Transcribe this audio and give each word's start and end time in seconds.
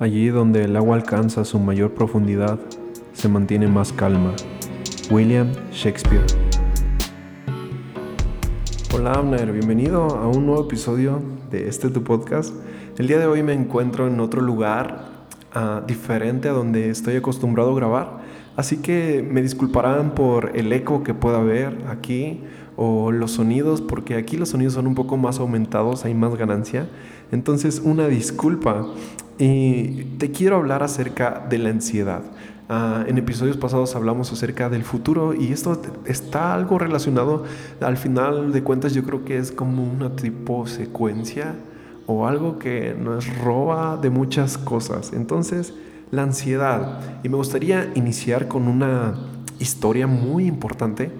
Allí 0.00 0.28
donde 0.28 0.64
el 0.64 0.76
agua 0.76 0.96
alcanza 0.96 1.44
su 1.44 1.58
mayor 1.60 1.92
profundidad, 1.92 2.58
se 3.12 3.28
mantiene 3.28 3.68
más 3.68 3.92
calma. 3.92 4.32
William 5.10 5.52
Shakespeare. 5.70 6.24
Hola 8.94 9.12
Abner, 9.12 9.52
bienvenido 9.52 10.02
a 10.02 10.26
un 10.28 10.46
nuevo 10.46 10.64
episodio 10.64 11.20
de 11.50 11.68
este 11.68 11.88
tu 11.90 12.02
podcast. 12.02 12.54
El 12.98 13.06
día 13.06 13.18
de 13.18 13.26
hoy 13.26 13.42
me 13.42 13.52
encuentro 13.52 14.08
en 14.08 14.18
otro 14.18 14.40
lugar 14.40 15.26
uh, 15.54 15.86
diferente 15.86 16.48
a 16.48 16.52
donde 16.52 16.90
estoy 16.90 17.16
acostumbrado 17.16 17.72
a 17.72 17.76
grabar, 17.76 18.20
así 18.56 18.78
que 18.78 19.26
me 19.28 19.42
disculparán 19.42 20.14
por 20.14 20.56
el 20.56 20.72
eco 20.72 21.04
que 21.04 21.14
pueda 21.14 21.38
haber 21.38 21.86
aquí 21.88 22.40
o 22.76 23.12
los 23.12 23.32
sonidos, 23.32 23.80
porque 23.80 24.16
aquí 24.16 24.36
los 24.36 24.48
sonidos 24.48 24.72
son 24.72 24.86
un 24.86 24.94
poco 24.94 25.16
más 25.16 25.38
aumentados, 25.38 26.04
hay 26.04 26.14
más 26.14 26.34
ganancia. 26.36 26.88
Entonces, 27.30 27.80
una 27.84 28.08
disculpa. 28.08 28.86
Y 29.44 30.04
te 30.18 30.30
quiero 30.30 30.54
hablar 30.54 30.84
acerca 30.84 31.44
de 31.50 31.58
la 31.58 31.70
ansiedad. 31.70 32.22
Uh, 32.70 33.08
en 33.08 33.18
episodios 33.18 33.56
pasados 33.56 33.96
hablamos 33.96 34.30
acerca 34.32 34.68
del 34.68 34.84
futuro 34.84 35.34
y 35.34 35.50
esto 35.52 35.82
está 36.06 36.54
algo 36.54 36.78
relacionado. 36.78 37.42
Al 37.80 37.96
final 37.96 38.52
de 38.52 38.62
cuentas, 38.62 38.94
yo 38.94 39.02
creo 39.02 39.24
que 39.24 39.38
es 39.38 39.50
como 39.50 39.82
una 39.82 40.14
tipo 40.14 40.68
secuencia 40.68 41.56
o 42.06 42.28
algo 42.28 42.60
que 42.60 42.94
nos 42.96 43.36
roba 43.38 43.96
de 43.96 44.10
muchas 44.10 44.58
cosas. 44.58 45.12
Entonces, 45.12 45.74
la 46.12 46.22
ansiedad. 46.22 47.00
Y 47.24 47.28
me 47.28 47.36
gustaría 47.36 47.90
iniciar 47.96 48.46
con 48.46 48.68
una 48.68 49.14
historia 49.58 50.06
muy 50.06 50.46
importante 50.46 51.10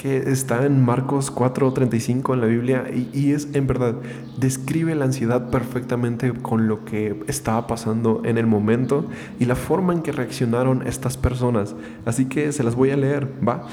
que 0.00 0.30
está 0.30 0.64
en 0.64 0.82
Marcos 0.82 1.30
4:35 1.30 2.32
en 2.32 2.40
la 2.40 2.46
Biblia 2.46 2.86
y, 2.90 3.32
es 3.32 3.48
en 3.52 3.66
verdad, 3.66 3.96
describe 4.38 4.94
la 4.94 5.04
ansiedad 5.04 5.50
perfectamente 5.50 6.32
con 6.32 6.68
lo 6.68 6.86
que 6.86 7.22
estaba 7.26 7.66
pasando 7.66 8.22
en 8.24 8.38
el 8.38 8.46
momento 8.46 9.04
y 9.38 9.44
la 9.44 9.56
forma 9.56 9.92
en 9.92 10.00
que 10.00 10.12
reaccionaron 10.12 10.86
estas 10.86 11.18
personas. 11.18 11.76
Así 12.06 12.24
que 12.24 12.50
se 12.52 12.62
las 12.62 12.76
voy 12.76 12.92
a 12.92 12.96
leer, 12.96 13.30
¿va? 13.46 13.66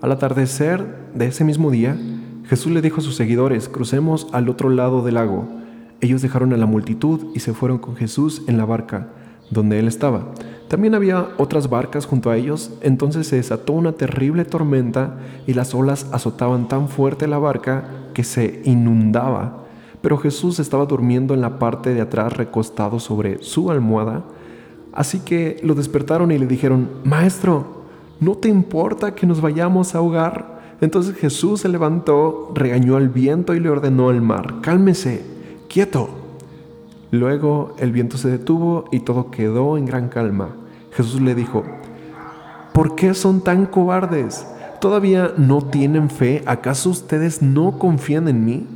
Al 0.00 0.12
atardecer 0.12 0.82
de 1.14 1.26
ese 1.26 1.44
mismo 1.44 1.70
día, 1.70 1.94
Jesús 2.48 2.72
le 2.72 2.80
dijo 2.80 3.02
a 3.02 3.04
sus 3.04 3.14
seguidores, 3.14 3.68
crucemos 3.68 4.28
al 4.32 4.48
otro 4.48 4.70
lado 4.70 5.04
del 5.04 5.16
lago. 5.16 5.46
Ellos 6.00 6.22
dejaron 6.22 6.54
a 6.54 6.56
la 6.56 6.64
multitud 6.64 7.32
y 7.34 7.40
se 7.40 7.52
fueron 7.52 7.76
con 7.80 7.96
Jesús 7.96 8.44
en 8.46 8.56
la 8.56 8.64
barca, 8.64 9.08
donde 9.50 9.78
él 9.78 9.88
estaba. 9.88 10.32
También 10.68 10.96
había 10.96 11.28
otras 11.38 11.70
barcas 11.70 12.06
junto 12.06 12.28
a 12.30 12.36
ellos, 12.36 12.72
entonces 12.80 13.28
se 13.28 13.36
desató 13.36 13.72
una 13.72 13.92
terrible 13.92 14.44
tormenta 14.44 15.18
y 15.46 15.54
las 15.54 15.74
olas 15.74 16.06
azotaban 16.10 16.66
tan 16.66 16.88
fuerte 16.88 17.28
la 17.28 17.38
barca 17.38 17.84
que 18.14 18.24
se 18.24 18.62
inundaba. 18.64 19.64
Pero 20.02 20.18
Jesús 20.18 20.58
estaba 20.58 20.86
durmiendo 20.86 21.34
en 21.34 21.40
la 21.40 21.58
parte 21.58 21.94
de 21.94 22.00
atrás 22.00 22.36
recostado 22.36 22.98
sobre 22.98 23.42
su 23.42 23.70
almohada. 23.70 24.24
Así 24.92 25.20
que 25.20 25.60
lo 25.62 25.74
despertaron 25.74 26.32
y 26.32 26.38
le 26.38 26.46
dijeron, 26.46 26.88
Maestro, 27.04 27.84
¿no 28.18 28.34
te 28.34 28.48
importa 28.48 29.14
que 29.14 29.26
nos 29.26 29.40
vayamos 29.40 29.94
a 29.94 29.98
ahogar? 29.98 30.56
Entonces 30.80 31.16
Jesús 31.16 31.60
se 31.60 31.68
levantó, 31.68 32.52
regañó 32.54 32.96
al 32.96 33.08
viento 33.08 33.54
y 33.54 33.60
le 33.60 33.70
ordenó 33.70 34.08
al 34.08 34.20
mar, 34.20 34.56
cálmese, 34.62 35.24
quieto. 35.68 36.25
Luego 37.16 37.74
el 37.78 37.92
viento 37.92 38.18
se 38.18 38.28
detuvo 38.28 38.84
y 38.92 39.00
todo 39.00 39.30
quedó 39.30 39.78
en 39.78 39.86
gran 39.86 40.08
calma. 40.08 40.50
Jesús 40.92 41.20
le 41.20 41.34
dijo, 41.34 41.64
¿por 42.74 42.94
qué 42.94 43.14
son 43.14 43.40
tan 43.40 43.64
cobardes? 43.64 44.46
¿Todavía 44.82 45.32
no 45.38 45.62
tienen 45.62 46.10
fe? 46.10 46.42
¿Acaso 46.44 46.90
ustedes 46.90 47.40
no 47.40 47.78
confían 47.78 48.28
en 48.28 48.44
mí? 48.44 48.66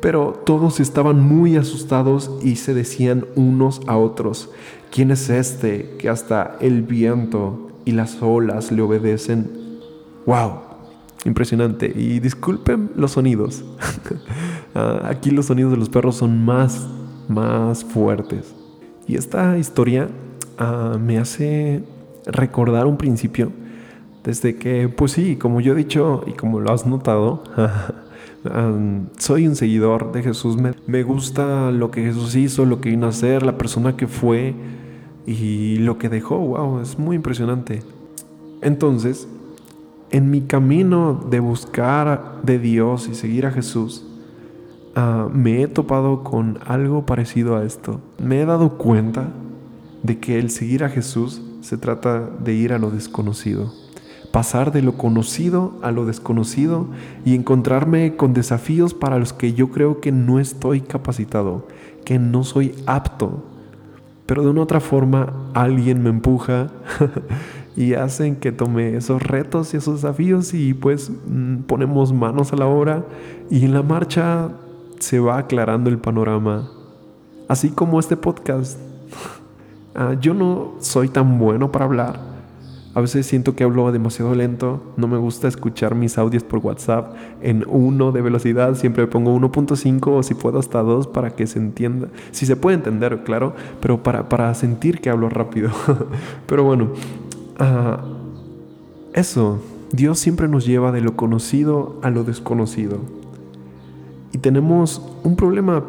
Pero 0.00 0.40
todos 0.46 0.78
estaban 0.78 1.20
muy 1.20 1.56
asustados 1.56 2.30
y 2.42 2.56
se 2.56 2.74
decían 2.74 3.26
unos 3.34 3.80
a 3.88 3.96
otros, 3.96 4.50
¿quién 4.90 5.10
es 5.10 5.28
este 5.28 5.96
que 5.98 6.08
hasta 6.08 6.56
el 6.60 6.82
viento 6.82 7.70
y 7.84 7.92
las 7.92 8.22
olas 8.22 8.70
le 8.70 8.82
obedecen? 8.82 9.50
¡Wow! 10.26 10.52
Impresionante. 11.24 11.92
Y 11.94 12.20
disculpen 12.20 12.92
los 12.94 13.12
sonidos. 13.12 13.64
Ah, 14.72 15.08
aquí 15.10 15.32
los 15.32 15.46
sonidos 15.46 15.72
de 15.72 15.78
los 15.78 15.88
perros 15.88 16.14
son 16.14 16.44
más 16.44 16.86
más 17.30 17.84
fuertes. 17.84 18.54
Y 19.06 19.16
esta 19.16 19.56
historia 19.56 20.08
ah, 20.58 20.98
me 21.00 21.18
hace 21.18 21.82
recordar 22.26 22.86
un 22.86 22.96
principio 22.96 23.50
desde 24.24 24.56
que, 24.56 24.88
pues 24.88 25.12
sí, 25.12 25.36
como 25.36 25.60
yo 25.60 25.72
he 25.72 25.76
dicho 25.76 26.22
y 26.26 26.32
como 26.32 26.60
lo 26.60 26.72
has 26.72 26.86
notado, 26.86 27.42
soy 29.18 29.46
un 29.46 29.56
seguidor 29.56 30.12
de 30.12 30.22
Jesús. 30.22 30.56
Me, 30.56 30.72
me, 30.86 31.02
gusta 31.02 31.70
lo 31.70 31.90
que 31.90 32.02
Jesús 32.02 32.34
hizo, 32.34 32.66
lo 32.66 32.80
que 32.80 32.90
vino 32.90 33.06
a 33.06 33.12
ser, 33.12 33.42
la 33.42 33.56
persona 33.56 33.96
que 33.96 34.06
fue 34.06 34.54
y 35.26 35.76
lo 35.78 35.96
que 35.98 36.08
dejó. 36.08 36.38
Wow, 36.38 36.80
es 36.80 36.98
muy 36.98 37.16
impresionante. 37.16 37.82
Entonces, 38.60 39.26
en 40.10 40.30
mi 40.30 40.42
camino 40.42 41.24
de 41.30 41.40
buscar 41.40 42.40
de 42.42 42.58
Dios 42.58 43.08
y 43.08 43.14
seguir 43.14 43.46
a 43.46 43.52
Jesús, 43.52 44.04
Ah, 44.96 45.28
me 45.32 45.62
he 45.62 45.68
topado 45.68 46.24
con 46.24 46.58
algo 46.66 47.06
parecido 47.06 47.56
a 47.56 47.64
esto. 47.64 48.00
Me 48.18 48.40
he 48.40 48.44
dado 48.44 48.76
cuenta 48.76 49.28
de 50.02 50.18
que 50.18 50.38
el 50.38 50.50
seguir 50.50 50.82
a 50.82 50.88
Jesús 50.88 51.42
se 51.60 51.76
trata 51.76 52.20
de 52.20 52.54
ir 52.54 52.72
a 52.72 52.78
lo 52.78 52.90
desconocido, 52.90 53.72
pasar 54.32 54.72
de 54.72 54.82
lo 54.82 54.94
conocido 54.94 55.74
a 55.82 55.92
lo 55.92 56.06
desconocido 56.06 56.86
y 57.24 57.34
encontrarme 57.36 58.16
con 58.16 58.34
desafíos 58.34 58.92
para 58.94 59.18
los 59.18 59.32
que 59.32 59.52
yo 59.52 59.70
creo 59.70 60.00
que 60.00 60.10
no 60.10 60.40
estoy 60.40 60.80
capacitado, 60.80 61.68
que 62.04 62.18
no 62.18 62.42
soy 62.42 62.74
apto. 62.86 63.44
Pero 64.26 64.42
de 64.42 64.50
una 64.50 64.62
otra 64.62 64.80
forma 64.80 65.32
alguien 65.54 66.02
me 66.02 66.10
empuja 66.10 66.68
y 67.76 67.94
hacen 67.94 68.34
que 68.36 68.50
tome 68.50 68.96
esos 68.96 69.22
retos 69.22 69.72
y 69.72 69.76
esos 69.76 70.02
desafíos 70.02 70.52
y 70.52 70.74
pues 70.74 71.10
mm, 71.10 71.58
ponemos 71.68 72.12
manos 72.12 72.52
a 72.52 72.56
la 72.56 72.66
obra 72.66 73.04
y 73.50 73.64
en 73.64 73.74
la 73.74 73.82
marcha 73.82 74.50
se 75.00 75.18
va 75.18 75.38
aclarando 75.38 75.90
el 75.90 75.98
panorama, 75.98 76.70
así 77.48 77.70
como 77.70 77.98
este 77.98 78.16
podcast. 78.16 78.78
Ah, 79.92 80.14
yo 80.20 80.34
no 80.34 80.74
soy 80.78 81.08
tan 81.08 81.40
bueno 81.40 81.72
para 81.72 81.84
hablar. 81.84 82.20
A 82.94 83.00
veces 83.00 83.26
siento 83.26 83.56
que 83.56 83.64
hablo 83.64 83.90
demasiado 83.90 84.34
lento. 84.36 84.80
No 84.96 85.08
me 85.08 85.18
gusta 85.18 85.48
escuchar 85.48 85.96
mis 85.96 86.16
audios 86.16 86.44
por 86.44 86.60
WhatsApp 86.60 87.14
en 87.42 87.64
uno 87.68 88.12
de 88.12 88.22
velocidad. 88.22 88.76
Siempre 88.76 89.08
pongo 89.08 89.34
1.5 89.34 90.06
o 90.06 90.22
si 90.22 90.34
puedo 90.34 90.60
hasta 90.60 90.80
2 90.80 91.08
para 91.08 91.30
que 91.30 91.48
se 91.48 91.58
entienda. 91.58 92.06
Si 92.30 92.46
se 92.46 92.54
puede 92.54 92.76
entender, 92.76 93.24
claro, 93.24 93.54
pero 93.80 94.00
para, 94.00 94.28
para 94.28 94.54
sentir 94.54 95.00
que 95.00 95.10
hablo 95.10 95.28
rápido. 95.28 95.70
pero 96.46 96.62
bueno, 96.62 96.90
ah, 97.58 98.00
eso. 99.12 99.60
Dios 99.92 100.20
siempre 100.20 100.46
nos 100.46 100.66
lleva 100.66 100.92
de 100.92 101.00
lo 101.00 101.16
conocido 101.16 101.98
a 102.02 102.10
lo 102.10 102.22
desconocido. 102.22 103.19
Y 104.32 104.38
tenemos 104.38 105.02
un 105.24 105.36
problema. 105.36 105.84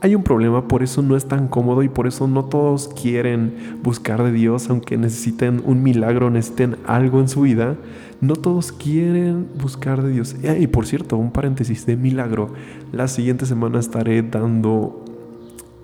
Hay 0.00 0.14
un 0.14 0.22
problema, 0.22 0.68
por 0.68 0.84
eso 0.84 1.02
no 1.02 1.16
es 1.16 1.26
tan 1.26 1.48
cómodo 1.48 1.82
y 1.82 1.88
por 1.88 2.06
eso 2.06 2.28
no 2.28 2.44
todos 2.44 2.86
quieren 2.86 3.78
buscar 3.82 4.22
de 4.22 4.30
Dios, 4.30 4.70
aunque 4.70 4.96
necesiten 4.96 5.60
un 5.64 5.82
milagro, 5.82 6.30
necesiten 6.30 6.76
algo 6.86 7.18
en 7.18 7.28
su 7.28 7.40
vida. 7.40 7.76
No 8.20 8.36
todos 8.36 8.70
quieren 8.70 9.48
buscar 9.60 10.02
de 10.02 10.10
Dios. 10.12 10.36
Y 10.42 10.66
por 10.68 10.86
cierto, 10.86 11.16
un 11.16 11.32
paréntesis 11.32 11.84
de 11.84 11.96
milagro. 11.96 12.50
La 12.92 13.08
siguiente 13.08 13.44
semana 13.44 13.80
estaré 13.80 14.22
dando 14.22 15.04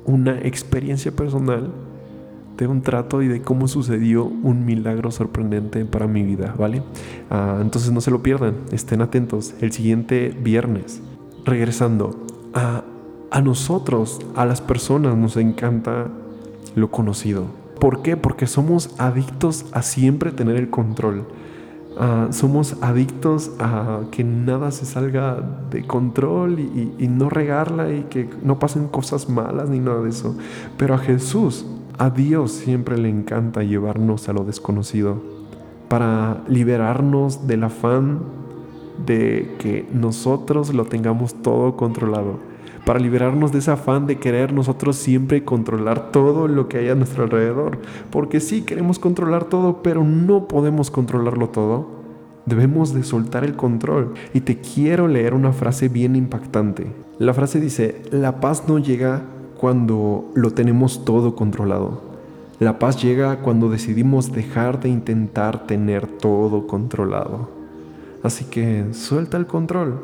una 0.05 0.39
experiencia 0.41 1.11
personal 1.11 1.73
de 2.57 2.69
un 2.69 2.83
trato 2.83 3.21
y 3.21 3.27
de 3.27 3.43
cómo 3.43 3.67
sucedió 3.67 4.27
un 4.27 4.65
milagro 4.65 5.11
sorprendente 5.11 5.85
para 5.85 6.07
mi 6.07 6.23
vida, 6.23 6.55
¿vale? 6.57 6.83
Ah, 7.31 7.59
entonces 7.61 7.91
no 7.91 8.01
se 8.01 8.13
lo 8.13 8.23
pierdan, 8.23 8.55
estén 8.71 9.03
atentos. 9.03 9.55
El 9.61 9.73
siguiente 9.73 10.37
viernes 10.41 11.03
regresando, 11.45 12.11
a, 12.55 12.85
a 13.31 13.41
nosotros, 13.41 14.21
a 14.35 14.45
las 14.45 14.61
personas 14.61 15.17
nos 15.17 15.37
encanta 15.37 16.09
lo 16.75 16.91
conocido. 16.91 17.47
¿Por 17.79 18.03
qué? 18.03 18.17
Porque 18.17 18.47
somos 18.47 18.95
adictos 18.99 19.67
a 19.73 19.83
siempre 19.83 20.31
tener 20.31 20.57
el 20.57 20.71
control. 20.71 21.25
Ah, 21.97 22.29
somos 22.31 22.77
adictos 22.81 23.53
a 23.61 24.01
que 24.11 24.25
nada 24.25 24.73
se 24.73 24.85
salga 24.85 25.41
de 25.71 25.87
control 25.87 26.59
y, 26.59 26.93
y, 26.99 27.07
no 27.07 27.31
regarla 27.31 27.93
y 27.93 28.03
que 28.05 28.29
no 28.43 28.59
pasen 28.59 28.89
cosas 28.89 29.29
malas 29.29 29.69
ni 29.69 29.79
nada 29.79 30.03
de 30.03 30.11
eso. 30.11 30.37
Pero 30.77 30.95
a 30.95 30.99
Jesús, 30.99 31.67
a 31.99 32.11
Dios 32.11 32.51
siempre 32.51 32.99
le 32.99 33.09
encanta 33.09 33.63
llevarnos 33.63 34.29
a 34.29 34.33
lo 34.33 34.45
desconocido 34.45 35.23
para 35.89 36.43
liberarnos 36.49 37.47
del 37.47 37.63
afán 37.65 38.21
de 39.07 39.55
que 39.59 39.87
nosotros 39.93 40.73
lo 40.75 40.85
tengamos 40.85 41.35
todo 41.35 41.77
controlado, 41.77 42.39
para 42.85 43.01
liberarnos 43.01 43.51
de 43.53 43.61
ese 43.61 43.71
afán 43.71 44.07
de 44.07 44.19
querer 44.19 44.53
nosotros 44.53 44.97
siempre 44.97 45.45
controlar 45.45 46.13
todo 46.13 46.49
lo 46.49 46.69
que 46.69 46.79
hay 46.79 46.89
a 46.91 46.95
nuestro 46.95 47.25
alrededor, 47.25 47.79
porque 48.11 48.41
sí 48.41 48.63
queremos 48.63 48.99
controlar 48.99 49.45
todo, 49.45 49.83
pero 49.83 50.05
no 50.05 50.49
podemos 50.49 50.91
controlarlo 50.91 51.49
todo. 51.49 52.05
Debemos 52.47 52.93
de 52.93 53.03
soltar 53.03 53.43
el 53.43 53.57
control. 53.57 54.13
Y 54.35 54.43
te 54.43 54.59
quiero 54.59 55.09
leer 55.09 55.33
una 55.33 55.55
frase 55.55 55.89
bien 55.89 56.15
impactante. 56.15 56.87
La 57.19 57.33
frase 57.33 57.59
dice, 57.59 58.03
la 58.11 58.41
paz 58.41 58.65
no 58.69 58.79
llega 58.79 59.23
cuando 59.57 60.31
lo 60.35 60.51
tenemos 60.51 61.07
todo 61.07 61.35
controlado. 61.35 62.03
La 62.61 62.79
paz 62.79 63.03
llega 63.03 63.41
cuando 63.41 63.71
decidimos 63.71 64.31
dejar 64.31 64.81
de 64.81 64.91
intentar 64.91 65.67
tener 65.67 66.07
todo 66.07 66.67
controlado. 66.67 67.49
Así 68.25 68.47
que 68.47 68.87
suelta 68.95 69.37
el 69.37 69.47
control. 69.47 70.01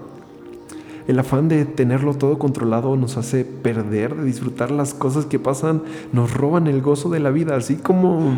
El 1.09 1.19
afán 1.19 1.49
de 1.49 1.65
tenerlo 1.65 2.15
todo 2.15 2.39
controlado 2.39 2.95
nos 2.95 3.17
hace 3.17 3.47
perder, 3.47 4.15
de 4.15 4.25
disfrutar 4.25 4.71
las 4.71 4.93
cosas 4.93 5.25
que 5.25 5.39
pasan, 5.39 5.83
nos 6.13 6.35
roban 6.35 6.67
el 6.67 6.83
gozo 6.83 7.09
de 7.09 7.19
la 7.19 7.31
vida, 7.31 7.57
así 7.57 7.77
como 7.77 8.35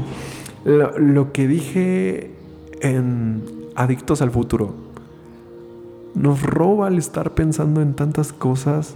lo, 0.65 1.33
que 1.33 1.49
dije 1.49 2.31
en 2.81 3.43
Adictos 3.75 4.23
al 4.23 4.31
Futuro. 4.31 4.73
Nos 6.15 6.43
roba 6.43 6.87
el 6.87 6.97
estar 6.97 7.33
pensando 7.33 7.83
en 7.83 7.95
tantas 7.95 8.33
cosas 8.33 8.95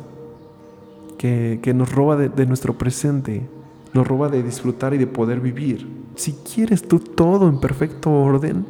que, 1.18 1.60
nos 1.74 1.92
roba 1.92 2.16
de 2.16 2.46
nuestro 2.46 2.78
presente, 2.78 3.42
nos 3.92 4.06
roba 4.06 4.28
de 4.28 4.44
disfrutar 4.44 4.94
y 4.94 4.98
de 4.98 5.08
poder 5.08 5.40
vivir. 5.40 5.84
Si 6.14 6.32
quieres 6.32 6.86
tú 6.86 7.00
todo 7.00 7.48
en 7.48 7.58
perfecto 7.58 8.12
orden, 8.12 8.64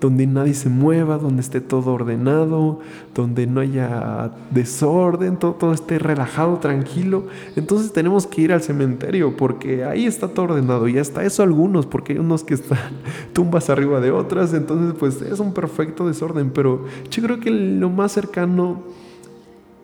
donde 0.00 0.26
nadie 0.26 0.54
se 0.54 0.68
mueva, 0.68 1.18
donde 1.18 1.42
esté 1.42 1.60
todo 1.60 1.92
ordenado, 1.92 2.78
donde 3.14 3.46
no 3.48 3.60
haya 3.60 4.30
desorden, 4.50 5.36
todo, 5.36 5.54
todo 5.54 5.72
esté 5.72 5.98
relajado, 5.98 6.58
tranquilo. 6.58 7.24
Entonces 7.56 7.92
tenemos 7.92 8.26
que 8.26 8.42
ir 8.42 8.52
al 8.52 8.62
cementerio 8.62 9.36
porque 9.36 9.84
ahí 9.84 10.06
está 10.06 10.28
todo 10.28 10.46
ordenado 10.46 10.86
y 10.86 10.98
hasta 10.98 11.24
eso 11.24 11.42
algunos, 11.42 11.86
porque 11.86 12.12
hay 12.12 12.18
unos 12.20 12.44
que 12.44 12.54
están 12.54 12.78
tumbas 13.32 13.70
arriba 13.70 14.00
de 14.00 14.12
otras, 14.12 14.54
entonces 14.54 14.94
pues 14.98 15.20
es 15.20 15.40
un 15.40 15.52
perfecto 15.52 16.06
desorden, 16.06 16.50
pero 16.50 16.84
yo 17.10 17.22
creo 17.22 17.40
que 17.40 17.50
lo 17.50 17.90
más 17.90 18.12
cercano 18.12 18.82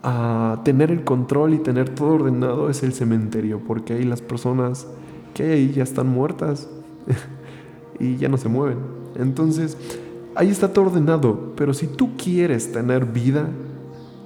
a 0.05 0.61
tener 0.65 0.91
el 0.91 1.03
control 1.03 1.55
y 1.55 1.59
tener 1.59 1.89
todo 1.89 2.11
ordenado 2.11 2.71
es 2.71 2.83
el 2.83 2.93
cementerio, 2.93 3.61
porque 3.67 3.95
ahí 3.95 4.05
las 4.05 4.21
personas 4.21 4.87
que 5.33 5.45
hay 5.45 5.51
ahí 5.51 5.73
ya 5.73 5.83
están 5.83 6.09
muertas 6.09 6.69
y 7.99 8.17
ya 8.17 8.29
no 8.29 8.37
se 8.37 8.49
mueven. 8.49 8.79
Entonces, 9.17 9.77
ahí 10.35 10.51
está 10.51 10.73
todo 10.73 10.87
ordenado, 10.87 11.53
pero 11.57 11.75
si 11.75 11.87
tú 11.87 12.17
quieres 12.17 12.73
tener 12.73 13.07
vida, 13.07 13.49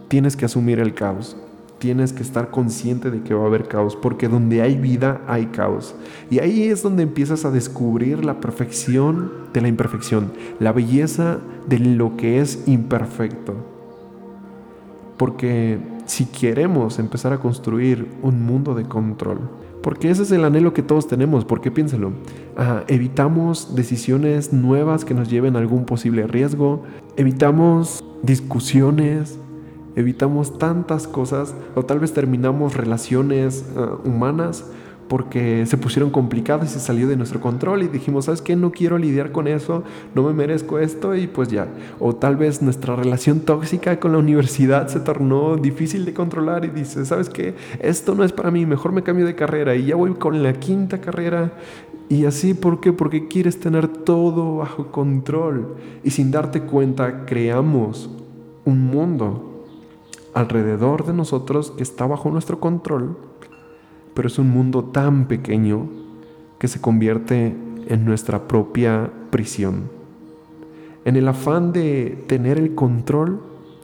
tienes 0.09 0.37
que 0.37 0.45
asumir 0.45 0.81
el 0.81 0.95
caos. 0.95 1.37
Tienes 1.79 2.13
que 2.13 2.25
estar 2.25 2.51
consciente 2.51 3.13
de 3.13 3.23
que 3.23 3.35
va 3.35 3.45
a 3.45 3.47
haber 3.47 3.69
caos, 3.69 3.95
porque 3.95 4.27
donde 4.27 4.63
hay 4.63 4.77
vida 4.77 5.21
hay 5.29 5.47
caos. 5.47 5.95
Y 6.29 6.41
ahí 6.41 6.65
es 6.65 6.83
donde 6.83 7.05
empiezas 7.05 7.45
a 7.45 7.53
descubrir 7.53 8.25
la 8.25 8.41
perfección 8.41 9.31
de 9.53 9.61
la 9.61 9.69
imperfección, 9.69 10.33
la 10.59 10.73
belleza 10.73 11.39
de 11.69 11.79
lo 11.79 12.17
que 12.17 12.41
es 12.41 12.65
imperfecto. 12.67 13.55
Porque 15.17 15.79
si 16.07 16.27
queremos 16.27 16.99
empezar 16.99 17.33
a 17.33 17.39
construir 17.39 18.09
un 18.23 18.43
mundo 18.43 18.75
de 18.75 18.85
control, 18.85 19.39
porque 19.83 20.11
ese 20.11 20.23
es 20.23 20.33
el 20.33 20.45
anhelo 20.45 20.73
que 20.73 20.83
todos 20.83 21.07
tenemos, 21.07 21.45
porque 21.45 21.71
piénselo, 21.71 22.13
evitamos 22.89 23.75
decisiones 23.75 24.53
nuevas 24.53 25.05
que 25.05 25.15
nos 25.15 25.29
lleven 25.31 25.57
a 25.57 25.61
algún 25.61 25.85
posible 25.85 26.27
riesgo, 26.27 26.83
evitamos 27.17 28.05
discusiones, 28.23 29.39
evitamos 29.97 30.59
tantas 30.59 31.07
cosas, 31.07 31.55
o 31.75 31.85
tal 31.85 32.01
vez 32.01 32.13
terminamos 32.13 32.77
relaciones 32.77 33.65
ah, 33.77 33.99
humanas 34.05 34.65
porque 35.09 35.65
se 35.67 35.79
pusieron 35.79 36.11
complicadas 36.11 36.71
y 36.71 36.75
se 36.75 36.81
salió 36.81 37.09
de 37.09 37.17
nuestro 37.17 37.41
control 37.41 37.83
y 37.83 37.89
dijimos, 37.89 38.27
¿sabes 38.27 38.43
qué? 38.43 38.57
No 38.57 38.71
quiero 38.71 38.99
lidiar 38.99 39.33
con 39.33 39.49
eso, 39.49 39.83
no 40.15 40.23
me 40.23 40.33
merezco 40.33 40.79
esto 40.79 41.15
y 41.15 41.27
pues 41.27 41.49
ya. 41.49 41.67
O 41.99 42.15
tal 42.15 42.37
vez 42.37 42.63
nuestra 42.63 42.95
relación 42.95 43.41
tóxica 43.41 43.99
con 43.99 44.13
la 44.13 44.19
universidad 44.19 44.89
se 44.89 45.01
tornó 45.01 45.57
difícil 45.57 46.05
de 46.05 46.15
controlar 46.15 46.65
y 46.65 46.69
dices, 46.69 47.09
¿sabes 47.09 47.29
qué? 47.31 47.55
Esto 47.81 48.15
no 48.15 48.25
es 48.25 48.33
para 48.33 48.51
mí, 48.51 48.67
mejor 48.67 48.93
me 48.93 49.03
cambio 49.03 49.27
de 49.27 49.35
carrera 49.35 49.75
y 49.75 49.87
ya 49.87 49.97
voy 49.97 50.15
con 50.15 50.43
la 50.43 50.53
quinta 50.53 51.01
carrera. 51.01 51.53
Y 52.11 52.25
así, 52.25 52.55
¿por 52.55 52.81
qué? 52.81 52.93
Porque 52.93 53.29
quieres 53.29 53.61
tener 53.61 53.89
todo 53.89 54.57
bajo 54.57 54.91
control 54.93 55.77
y 56.05 56.11
sin 56.11 56.31
darte 56.31 56.63
cuenta 56.63 57.27
creamos 57.27 58.11
un 58.65 58.87
mundo 58.87 59.65
alrededor 60.35 61.05
de 61.07 61.13
nosotros 61.13 61.73
que 61.73 61.83
está 61.83 62.07
bajo 62.07 62.31
nuestro 62.31 62.61
control 62.61 63.17
pero 64.19 64.27
es 64.27 64.41
un 64.41 64.51
mundo 64.51 64.83
tan 64.83 65.29
pequeño 65.29 65.87
que 66.59 66.67
se 66.67 66.81
convierte 66.81 67.55
en 67.87 68.05
nuestra 68.05 68.49
propia 68.49 69.13
prisión. 69.31 69.93
En 71.05 71.15
el 71.15 71.29
afán 71.29 71.73
de 71.73 72.25
tener 72.27 72.59
el 72.59 72.75
control, 72.75 73.41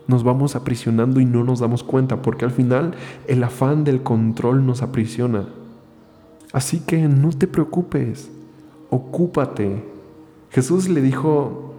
nos 0.09 0.25
vamos 0.25 0.57
aprisionando 0.57 1.21
y 1.21 1.25
no 1.25 1.45
nos 1.45 1.61
damos 1.61 1.85
cuenta, 1.85 2.21
porque 2.21 2.45
al 2.45 2.51
final 2.51 2.97
el 3.29 3.45
afán 3.45 3.85
del 3.85 4.03
control 4.03 4.67
nos 4.67 4.83
aprisiona. 4.83 5.47
Así 6.53 6.81
que 6.81 7.07
no 7.07 7.31
te 7.31 7.47
preocupes, 7.47 8.29
ocúpate. 8.91 9.85
Jesús 10.51 10.89
le 10.89 11.01
dijo 11.01 11.75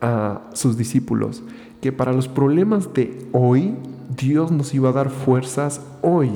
a 0.00 0.48
sus 0.54 0.78
discípulos 0.78 1.42
que 1.82 1.92
para 1.92 2.14
los 2.14 2.26
problemas 2.26 2.94
de 2.94 3.28
hoy, 3.32 3.74
Dios 4.16 4.50
nos 4.50 4.72
iba 4.72 4.88
a 4.88 4.92
dar 4.92 5.10
fuerzas 5.10 5.82
hoy 6.00 6.30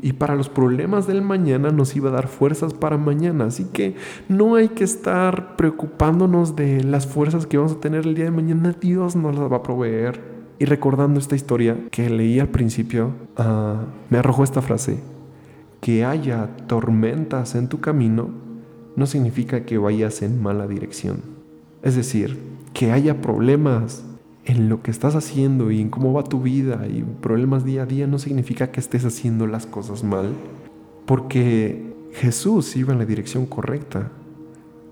y 0.00 0.12
para 0.12 0.34
los 0.34 0.48
problemas 0.48 1.06
del 1.06 1.22
mañana 1.22 1.70
nos 1.70 1.96
iba 1.96 2.10
a 2.10 2.12
dar 2.12 2.28
fuerzas 2.28 2.74
para 2.74 2.98
mañana. 2.98 3.46
Así 3.46 3.64
que 3.72 3.96
no 4.28 4.54
hay 4.56 4.68
que 4.68 4.84
estar 4.84 5.56
preocupándonos 5.56 6.56
de 6.56 6.84
las 6.84 7.06
fuerzas 7.06 7.46
que 7.46 7.56
vamos 7.56 7.72
a 7.72 7.80
tener 7.80 8.06
el 8.06 8.14
día 8.14 8.26
de 8.26 8.30
mañana. 8.30 8.74
Dios 8.80 9.16
nos 9.16 9.36
las 9.36 9.50
va 9.50 9.56
a 9.56 9.62
proveer. 9.62 10.36
Y 10.58 10.64
recordando 10.64 11.20
esta 11.20 11.36
historia 11.36 11.76
que 11.90 12.08
leí 12.08 12.40
al 12.40 12.48
principio, 12.48 13.12
ah, 13.36 13.84
me 14.08 14.18
arrojó 14.18 14.44
esta 14.44 14.62
frase. 14.62 15.00
Que 15.80 16.04
haya 16.04 16.48
tormentas 16.66 17.54
en 17.54 17.68
tu 17.68 17.80
camino 17.80 18.30
no 18.96 19.06
significa 19.06 19.64
que 19.64 19.76
vayas 19.76 20.22
en 20.22 20.42
mala 20.42 20.66
dirección. 20.66 21.20
Es 21.82 21.94
decir, 21.94 22.38
que 22.72 22.92
haya 22.92 23.20
problemas 23.20 24.04
en 24.46 24.68
lo 24.68 24.80
que 24.80 24.92
estás 24.92 25.16
haciendo 25.16 25.70
y 25.72 25.80
en 25.80 25.90
cómo 25.90 26.12
va 26.12 26.22
tu 26.22 26.40
vida 26.40 26.86
y 26.86 27.02
problemas 27.02 27.64
día 27.64 27.82
a 27.82 27.86
día 27.86 28.06
no 28.06 28.18
significa 28.18 28.70
que 28.70 28.80
estés 28.80 29.04
haciendo 29.04 29.46
las 29.46 29.66
cosas 29.66 30.04
mal, 30.04 30.30
porque 31.04 31.92
Jesús 32.12 32.76
iba 32.76 32.92
en 32.92 33.00
la 33.00 33.04
dirección 33.04 33.46
correcta, 33.46 34.12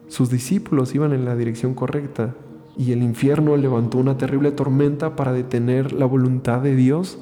sus 0.09 0.29
discípulos 0.29 0.95
iban 0.95 1.12
en 1.12 1.25
la 1.25 1.37
dirección 1.37 1.75
correcta 1.75 2.35
y 2.77 2.91
el 2.93 3.03
infierno 3.03 3.56
levantó 3.56 3.99
una 3.99 4.19
terrible 4.19 4.51
tormenta 4.51 5.15
para 5.15 5.33
detener 5.33 5.93
la 5.93 6.07
voluntad 6.07 6.61
de 6.61 6.75
Dios. 6.75 7.19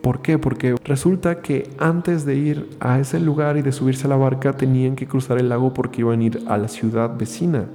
¿Por 0.00 0.22
qué? 0.22 0.38
Porque 0.38 0.76
resulta 0.84 1.42
que 1.42 1.68
antes 1.78 2.24
de 2.24 2.36
ir 2.36 2.70
a 2.80 3.00
ese 3.00 3.18
lugar 3.20 3.56
y 3.56 3.62
de 3.62 3.72
subirse 3.72 4.06
a 4.06 4.10
la 4.10 4.16
barca 4.16 4.52
tenían 4.56 4.94
que 4.94 5.06
cruzar 5.06 5.38
el 5.38 5.48
lago 5.48 5.74
porque 5.74 6.00
iban 6.00 6.20
a 6.20 6.24
ir 6.24 6.44
a 6.46 6.56
la 6.56 6.68
ciudad 6.68 7.16
vecina 7.18 7.66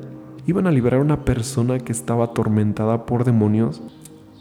iban 0.48 0.66
a 0.66 0.72
liberar 0.72 1.02
a 1.02 1.04
una 1.04 1.26
persona 1.26 1.78
que 1.78 1.92
estaba 1.92 2.26
atormentada 2.26 3.06
por 3.06 3.26
demonios 3.26 3.82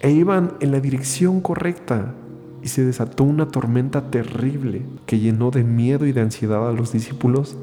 e 0.00 0.12
iban 0.12 0.52
en 0.60 0.70
la 0.70 0.80
dirección 0.80 1.40
correcta 1.40 2.14
y 2.62 2.68
se 2.68 2.84
desató 2.84 3.24
una 3.24 3.48
tormenta 3.48 4.10
terrible 4.10 4.82
que 5.04 5.18
llenó 5.18 5.50
de 5.50 5.64
miedo 5.64 6.06
y 6.06 6.12
de 6.12 6.20
ansiedad 6.20 6.68
a 6.68 6.72
los 6.72 6.92
discípulos. 6.92 7.56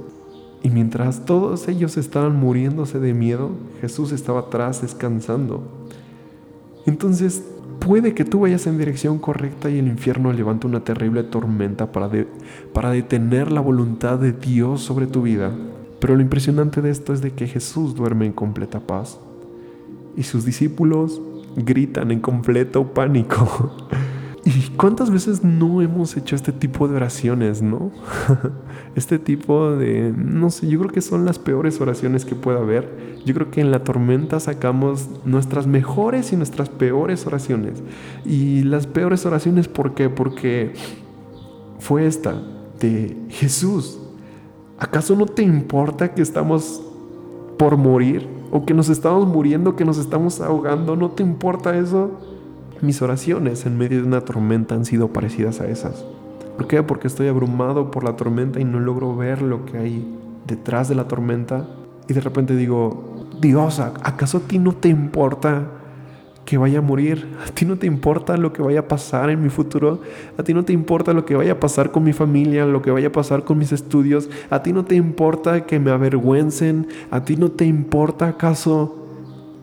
Y 0.62 0.70
mientras 0.70 1.26
todos 1.26 1.68
ellos 1.68 1.98
estaban 1.98 2.36
muriéndose 2.36 3.00
de 3.00 3.14
miedo, 3.14 3.52
Jesús 3.82 4.12
estaba 4.12 4.42
atrás 4.42 4.82
descansando. 4.82 5.64
Entonces, 6.86 7.44
puede 7.80 8.14
que 8.14 8.26
tú 8.26 8.42
vayas 8.42 8.68
en 8.68 8.78
dirección 8.78 9.20
correcta 9.20 9.70
y 9.70 9.80
el 9.80 9.88
infierno 9.88 10.32
levante 10.32 10.68
una 10.68 10.84
terrible 10.84 11.24
tormenta 11.24 11.92
para, 11.92 12.10
para 12.74 12.92
detener 12.92 13.52
la 13.52 13.62
voluntad 13.62 14.20
de 14.20 14.32
Dios 14.32 14.82
sobre 14.82 15.08
tu 15.08 15.22
vida. 15.22 15.52
Pero 16.04 16.18
lo 16.18 16.22
impresionante 16.22 16.82
de 16.82 16.90
esto 16.90 17.14
es 17.14 17.22
de 17.22 17.32
que 17.32 17.48
Jesús 17.48 17.96
duerme 17.96 18.26
en 18.26 18.34
completa 18.34 18.82
paz 18.82 19.22
y 20.18 20.24
sus 20.24 20.44
discípulos 20.44 21.22
gritan 21.56 22.12
en 22.12 22.20
completo 22.20 22.94
pánico. 22.94 23.72
¿Y 24.44 24.72
cuántas 24.76 25.10
veces 25.10 25.46
no 25.46 25.82
hemos 25.82 26.18
hecho 26.18 26.36
este 26.36 26.52
tipo 26.52 26.90
de 26.90 26.98
oraciones, 26.98 27.62
no? 27.62 27.94
este 28.96 29.18
tipo 29.18 29.72
de, 29.78 30.14
no 30.14 30.50
sé, 30.50 30.68
yo 30.68 30.78
creo 30.80 30.92
que 30.92 31.00
son 31.00 31.24
las 31.24 31.40
peores 31.40 31.80
oraciones 31.80 32.26
que 32.26 32.36
pueda 32.36 32.60
haber. 32.60 33.22
Yo 33.26 33.34
creo 33.34 33.50
que 33.50 33.62
en 33.62 33.72
la 33.72 33.86
tormenta 33.86 34.42
sacamos 34.42 35.08
nuestras 35.24 35.68
mejores 35.68 36.34
y 36.34 36.36
nuestras 36.36 36.68
peores 36.68 37.26
oraciones. 37.26 37.82
Y 38.26 38.64
las 38.64 38.88
peores 38.88 39.26
oraciones, 39.26 39.70
¿por 39.70 39.94
qué? 39.94 40.10
Porque 40.10 40.74
fue 41.80 42.06
esta, 42.08 42.44
de 42.82 43.16
Jesús, 43.30 44.03
¿Acaso 44.84 45.16
no 45.16 45.28
te 45.28 45.44
importa 45.44 46.13
que 46.13 46.22
estamos 46.22 46.82
por 47.58 47.78
morir? 47.78 48.28
¿O 48.52 48.66
que 48.66 48.74
nos 48.74 48.90
estamos 48.90 49.25
muriendo, 49.25 49.78
que 49.78 49.86
nos 49.86 49.98
estamos 49.98 50.42
ahogando? 50.42 50.98
¿No 50.98 51.12
te 51.12 51.24
importa 51.24 51.78
eso? 51.78 52.20
Mis 52.82 53.02
oraciones 53.02 53.66
en 53.66 53.78
medio 53.78 54.02
de 54.02 54.08
una 54.08 54.25
tormenta 54.25 54.75
han 54.75 54.84
sido 54.84 55.08
parecidas 55.08 55.62
a 55.62 55.70
esas. 55.70 56.04
¿Por 56.58 56.68
qué? 56.68 56.84
Porque 56.84 57.08
estoy 57.08 57.30
abrumado 57.30 57.92
por 57.92 58.04
la 58.04 58.18
tormenta 58.18 58.60
y 58.60 58.66
no 58.66 58.82
logro 58.82 59.16
ver 59.16 59.42
lo 59.42 59.63
que 59.63 59.78
hay 59.78 60.18
detrás 60.46 60.90
de 60.90 60.96
la 60.96 61.08
tormenta. 61.08 61.66
Y 62.10 62.13
de 62.13 62.20
repente 62.20 62.54
digo, 62.54 63.30
Dios, 63.40 63.80
¿acaso 63.80 64.40
a 64.40 64.42
ti 64.42 64.60
no 64.60 64.74
te 64.74 64.90
importa 64.90 65.66
que 66.46 66.58
vaya 66.58 66.80
a 66.80 66.82
morir. 66.82 67.28
A 67.46 67.52
ti 67.52 67.66
no 67.66 67.78
te 67.78 67.88
importa 67.88 68.38
lo 68.38 68.52
que 68.52 68.62
vaya 68.62 68.82
a 68.82 68.88
pasar 68.88 69.30
en 69.30 69.42
mi 69.42 69.50
futuro. 69.50 70.02
A 70.38 70.44
ti 70.44 70.54
no 70.54 70.64
te 70.66 70.74
importa 70.74 71.14
lo 71.14 71.26
que 71.26 71.36
vaya 71.36 71.54
a 71.54 71.60
pasar 71.60 71.92
con 71.92 72.04
mi 72.04 72.14
familia, 72.14 72.66
lo 72.66 72.82
que 72.82 72.92
vaya 72.92 73.08
a 73.08 73.12
pasar 73.12 73.44
con 73.44 73.58
mis 73.58 73.72
estudios. 73.72 74.30
A 74.50 74.62
ti 74.62 74.74
no 74.74 74.86
te 74.86 74.96
importa 74.96 75.66
que 75.66 75.80
me 75.80 75.92
avergüencen. 75.92 76.88
A 77.12 77.24
ti 77.24 77.36
no 77.38 77.52
te 77.52 77.66
importa 77.66 78.28
acaso 78.28 78.98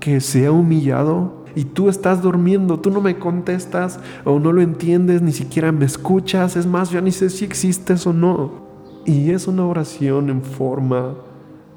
que 0.01 0.21
sea 0.21 0.53
humillado. 0.53 1.41
Y 1.55 1.65
tú 1.65 1.89
estás 1.89 2.23
durmiendo, 2.23 2.79
tú 2.79 2.91
no 2.91 3.01
me 3.01 3.19
contestas 3.19 3.99
o 4.25 4.39
no 4.39 4.53
lo 4.53 4.63
entiendes, 4.63 5.21
ni 5.21 5.33
siquiera 5.33 5.73
me 5.73 5.85
escuchas. 5.85 6.57
Es 6.57 6.67
más, 6.67 6.91
ya 6.91 7.01
ni 7.01 7.11
sé 7.11 7.29
si 7.29 7.45
existes 7.45 8.07
o 8.07 8.13
no. 8.13 8.53
Y 9.05 9.31
es 9.31 9.49
una 9.49 9.67
oración 9.67 10.31
en 10.31 10.43
forma 10.43 11.15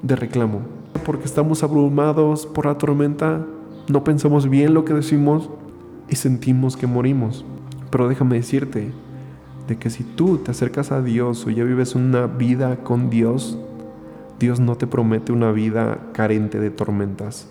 de 0.02 0.16
reclamo. 0.16 0.60
Porque 1.04 1.24
estamos 1.24 1.62
abrumados 1.62 2.46
por 2.46 2.66
la 2.66 2.78
tormenta, 2.78 3.44
no 3.88 4.04
pensamos 4.04 4.48
bien 4.48 4.74
lo 4.74 4.84
que 4.84 4.94
decimos 4.94 5.50
y 6.08 6.16
sentimos 6.16 6.76
que 6.76 6.86
morimos. 6.86 7.44
Pero 7.90 8.08
déjame 8.08 8.36
decirte 8.36 8.92
de 9.68 9.76
que 9.76 9.90
si 9.90 10.04
tú 10.04 10.38
te 10.38 10.50
acercas 10.50 10.92
a 10.92 11.02
Dios 11.02 11.46
o 11.46 11.50
ya 11.50 11.64
vives 11.64 11.94
una 11.94 12.26
vida 12.26 12.76
con 12.78 13.10
Dios, 13.10 13.58
Dios 14.38 14.60
no 14.60 14.76
te 14.76 14.86
promete 14.86 15.32
una 15.32 15.52
vida 15.52 15.98
carente 16.12 16.60
de 16.60 16.70
tormentas. 16.70 17.48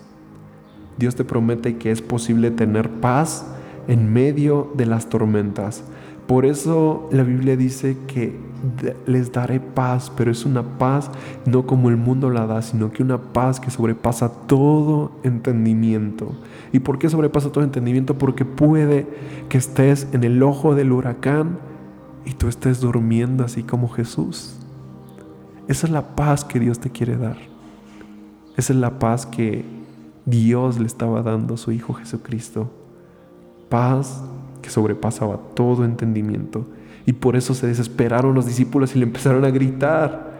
Dios 0.96 1.16
te 1.16 1.24
promete 1.24 1.76
que 1.76 1.90
es 1.90 2.02
posible 2.02 2.50
tener 2.50 2.88
paz 2.88 3.46
en 3.88 4.12
medio 4.12 4.72
de 4.74 4.86
las 4.86 5.08
tormentas. 5.08 5.84
Por 6.26 6.46
eso 6.46 7.08
la 7.12 7.22
Biblia 7.22 7.56
dice 7.56 7.96
que 8.06 8.38
les 9.06 9.30
daré 9.32 9.60
paz, 9.60 10.10
pero 10.16 10.30
es 10.30 10.46
una 10.46 10.62
paz 10.78 11.10
no 11.44 11.66
como 11.66 11.90
el 11.90 11.96
mundo 11.96 12.30
la 12.30 12.46
da, 12.46 12.62
sino 12.62 12.92
que 12.92 13.02
una 13.02 13.20
paz 13.20 13.60
que 13.60 13.70
sobrepasa 13.70 14.30
todo 14.46 15.12
entendimiento. 15.22 16.32
¿Y 16.72 16.80
por 16.80 16.98
qué 16.98 17.10
sobrepasa 17.10 17.52
todo 17.52 17.62
entendimiento? 17.62 18.16
Porque 18.16 18.44
puede 18.44 19.06
que 19.48 19.58
estés 19.58 20.08
en 20.12 20.24
el 20.24 20.42
ojo 20.42 20.74
del 20.74 20.92
huracán 20.92 21.58
y 22.24 22.32
tú 22.32 22.48
estés 22.48 22.80
durmiendo 22.80 23.44
así 23.44 23.62
como 23.62 23.88
Jesús. 23.88 24.56
Esa 25.68 25.86
es 25.86 25.92
la 25.92 26.14
paz 26.14 26.44
que 26.44 26.58
Dios 26.58 26.78
te 26.78 26.90
quiere 26.90 27.16
dar. 27.16 27.36
Esa 28.56 28.72
es 28.72 28.78
la 28.78 28.98
paz 28.98 29.26
que 29.26 29.64
Dios 30.24 30.78
le 30.78 30.86
estaba 30.86 31.22
dando 31.22 31.54
a 31.54 31.58
su 31.58 31.72
Hijo 31.72 31.92
Jesucristo. 31.94 32.70
Paz 33.68 34.22
que 34.64 34.70
sobrepasaba 34.70 35.38
todo 35.52 35.84
entendimiento. 35.84 36.66
Y 37.04 37.12
por 37.12 37.36
eso 37.36 37.52
se 37.52 37.66
desesperaron 37.66 38.34
los 38.34 38.46
discípulos 38.46 38.96
y 38.96 38.98
le 38.98 39.04
empezaron 39.04 39.44
a 39.44 39.50
gritar. 39.50 40.32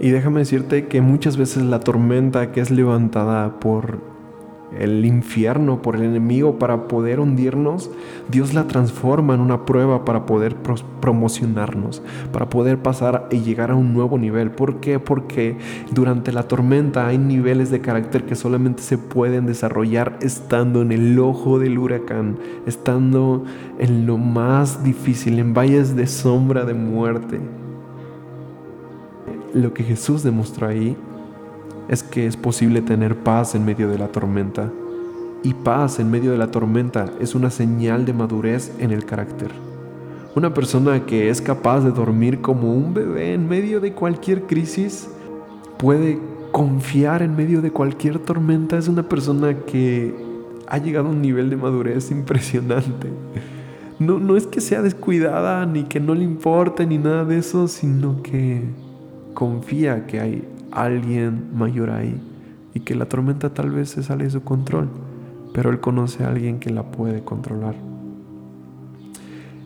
Y 0.00 0.08
déjame 0.08 0.40
decirte 0.40 0.86
que 0.86 1.02
muchas 1.02 1.36
veces 1.36 1.62
la 1.62 1.80
tormenta 1.80 2.52
que 2.52 2.62
es 2.62 2.70
levantada 2.70 3.60
por 3.60 4.00
el 4.78 5.04
infierno, 5.04 5.82
por 5.82 5.96
el 5.96 6.02
enemigo, 6.02 6.58
para 6.58 6.88
poder 6.88 7.20
hundirnos, 7.20 7.90
Dios 8.28 8.54
la 8.54 8.66
transforma 8.66 9.34
en 9.34 9.40
una 9.40 9.64
prueba 9.64 10.04
para 10.04 10.26
poder 10.26 10.56
promocionarnos, 11.00 12.02
para 12.32 12.48
poder 12.50 12.78
pasar 12.78 13.28
y 13.30 13.40
llegar 13.40 13.70
a 13.70 13.74
un 13.74 13.92
nuevo 13.92 14.18
nivel. 14.18 14.50
¿Por 14.50 14.80
qué? 14.80 14.98
Porque 14.98 15.56
durante 15.90 16.32
la 16.32 16.44
tormenta 16.44 17.06
hay 17.06 17.18
niveles 17.18 17.70
de 17.70 17.80
carácter 17.80 18.24
que 18.24 18.34
solamente 18.34 18.82
se 18.82 18.98
pueden 18.98 19.46
desarrollar 19.46 20.18
estando 20.20 20.82
en 20.82 20.92
el 20.92 21.18
ojo 21.18 21.58
del 21.58 21.78
huracán, 21.78 22.38
estando 22.66 23.44
en 23.78 24.06
lo 24.06 24.18
más 24.18 24.82
difícil, 24.84 25.38
en 25.38 25.54
valles 25.54 25.96
de 25.96 26.06
sombra 26.06 26.64
de 26.64 26.74
muerte. 26.74 27.40
Lo 29.54 29.72
que 29.72 29.84
Jesús 29.84 30.22
demostró 30.22 30.66
ahí 30.66 30.96
es 31.88 32.02
que 32.02 32.26
es 32.26 32.36
posible 32.36 32.82
tener 32.82 33.16
paz 33.16 33.54
en 33.54 33.64
medio 33.64 33.88
de 33.88 33.98
la 33.98 34.08
tormenta. 34.08 34.72
Y 35.42 35.54
paz 35.54 36.00
en 36.00 36.10
medio 36.10 36.32
de 36.32 36.38
la 36.38 36.50
tormenta 36.50 37.06
es 37.20 37.34
una 37.34 37.50
señal 37.50 38.04
de 38.04 38.12
madurez 38.12 38.72
en 38.78 38.90
el 38.90 39.04
carácter. 39.04 39.50
Una 40.34 40.52
persona 40.52 41.06
que 41.06 41.30
es 41.30 41.40
capaz 41.40 41.80
de 41.80 41.92
dormir 41.92 42.40
como 42.40 42.72
un 42.72 42.92
bebé 42.92 43.34
en 43.34 43.48
medio 43.48 43.80
de 43.80 43.92
cualquier 43.92 44.42
crisis 44.42 45.08
puede 45.78 46.18
confiar 46.52 47.22
en 47.22 47.36
medio 47.36 47.62
de 47.62 47.70
cualquier 47.70 48.18
tormenta. 48.18 48.76
Es 48.76 48.88
una 48.88 49.08
persona 49.08 49.54
que 49.64 50.14
ha 50.66 50.78
llegado 50.78 51.08
a 51.08 51.10
un 51.10 51.22
nivel 51.22 51.48
de 51.48 51.56
madurez 51.56 52.10
impresionante. 52.10 53.08
No, 53.98 54.18
no 54.18 54.36
es 54.36 54.46
que 54.46 54.60
sea 54.60 54.82
descuidada 54.82 55.64
ni 55.64 55.84
que 55.84 56.00
no 56.00 56.14
le 56.14 56.24
importe 56.24 56.84
ni 56.86 56.98
nada 56.98 57.24
de 57.24 57.38
eso, 57.38 57.66
sino 57.66 58.22
que 58.22 58.62
confía 59.32 60.06
que 60.06 60.20
hay 60.20 60.44
alguien 60.84 61.50
mayor 61.54 61.90
ahí 61.90 62.20
y 62.74 62.80
que 62.80 62.94
la 62.94 63.06
tormenta 63.06 63.54
tal 63.54 63.70
vez 63.70 63.90
se 63.90 64.02
sale 64.02 64.24
de 64.24 64.30
su 64.30 64.42
control, 64.42 64.88
pero 65.54 65.70
él 65.70 65.80
conoce 65.80 66.24
a 66.24 66.28
alguien 66.28 66.58
que 66.58 66.70
la 66.70 66.82
puede 66.82 67.24
controlar. 67.24 67.74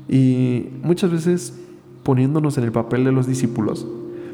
Y 0.08 0.68
muchas 0.82 1.10
veces 1.10 1.58
poniéndonos 2.02 2.56
en 2.58 2.64
el 2.64 2.72
papel 2.72 3.04
de 3.04 3.12
los 3.12 3.26
discípulos, 3.26 3.86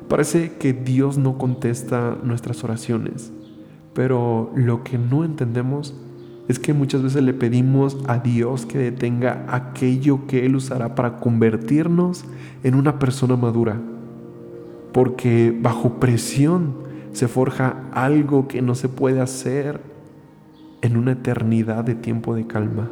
parece 0.08 0.52
que 0.58 0.72
Dios 0.72 1.18
no 1.18 1.38
contesta 1.38 2.16
nuestras 2.22 2.62
oraciones, 2.64 3.32
pero 3.94 4.52
lo 4.54 4.84
que 4.84 4.98
no 4.98 5.24
entendemos 5.24 5.94
es 6.48 6.58
que 6.58 6.74
muchas 6.74 7.02
veces 7.02 7.22
le 7.22 7.34
pedimos 7.34 7.96
a 8.06 8.18
Dios 8.18 8.66
que 8.66 8.78
detenga 8.78 9.46
aquello 9.48 10.26
que 10.26 10.46
Él 10.46 10.54
usará 10.54 10.94
para 10.94 11.16
convertirnos 11.16 12.24
en 12.62 12.74
una 12.74 12.98
persona 12.98 13.36
madura 13.36 13.80
porque 14.96 15.54
bajo 15.54 16.00
presión 16.00 16.72
se 17.12 17.28
forja 17.28 17.84
algo 17.92 18.48
que 18.48 18.62
no 18.62 18.74
se 18.74 18.88
puede 18.88 19.20
hacer 19.20 19.82
en 20.80 20.96
una 20.96 21.12
eternidad 21.12 21.84
de 21.84 21.94
tiempo 21.94 22.34
de 22.34 22.46
calma. 22.46 22.88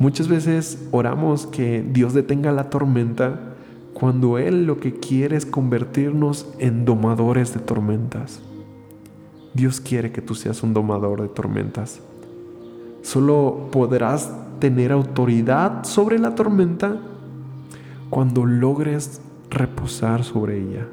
Muchas 0.00 0.26
veces 0.26 0.84
oramos 0.90 1.46
que 1.46 1.80
Dios 1.88 2.12
detenga 2.12 2.50
la 2.50 2.70
tormenta 2.70 3.54
cuando 3.94 4.36
Él 4.36 4.66
lo 4.66 4.80
que 4.80 4.94
quiere 4.94 5.36
es 5.36 5.46
convertirnos 5.46 6.52
en 6.58 6.84
domadores 6.84 7.54
de 7.54 7.60
tormentas. 7.60 8.42
Dios 9.54 9.80
quiere 9.80 10.10
que 10.10 10.22
tú 10.22 10.34
seas 10.34 10.64
un 10.64 10.74
domador 10.74 11.22
de 11.22 11.28
tormentas. 11.28 12.00
Solo 13.02 13.68
podrás 13.70 14.32
tener 14.58 14.90
autoridad 14.90 15.84
sobre 15.84 16.18
la 16.18 16.34
tormenta 16.34 16.96
cuando 18.10 18.44
logres 18.44 19.20
reposar 19.50 20.24
sobre 20.24 20.58
ella 20.58 20.88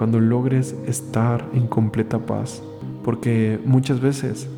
cuando 0.00 0.18
logres 0.18 0.74
estar 0.86 1.46
en 1.52 1.66
completa 1.66 2.20
paz. 2.20 2.62
Porque 3.04 3.60
muchas 3.66 4.00
veces 4.00 4.48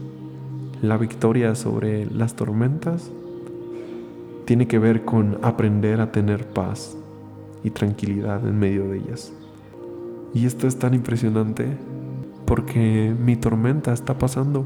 la 0.82 0.96
victoria 0.96 1.56
sobre 1.56 2.06
las 2.06 2.36
tormentas 2.36 3.10
tiene 4.44 4.68
que 4.68 4.78
ver 4.78 5.04
con 5.04 5.38
aprender 5.42 6.00
a 6.00 6.12
tener 6.12 6.46
paz 6.46 6.96
y 7.64 7.70
tranquilidad 7.70 8.46
en 8.46 8.56
medio 8.56 8.88
de 8.88 8.98
ellas. 8.98 9.32
Y 10.32 10.46
esto 10.46 10.68
es 10.68 10.78
tan 10.78 10.94
impresionante 10.94 11.66
porque 12.46 13.12
mi 13.18 13.34
tormenta 13.34 13.92
está 13.92 14.16
pasando. 14.16 14.64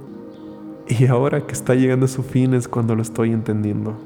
Y 0.89 1.07
ahora 1.07 1.47
que 1.47 1.55
está 1.55 1.75
llegando 1.75 2.05
a 2.05 2.11
su 2.11 2.23
fin 2.23 2.53
es 2.53 2.69
cuando 2.69 2.95
lo 2.95 3.01
estoy 3.01 3.33
entendiendo. 3.33 3.97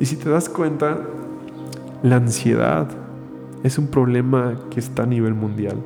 Y 0.00 0.06
si 0.06 0.16
te 0.16 0.30
das 0.30 0.48
cuenta, 0.48 0.96
la 2.02 2.16
ansiedad 2.16 3.03
es 3.64 3.78
un 3.78 3.88
problema 3.88 4.60
que 4.70 4.78
está 4.78 5.02
a 5.02 5.06
nivel 5.06 5.34
mundial. 5.34 5.82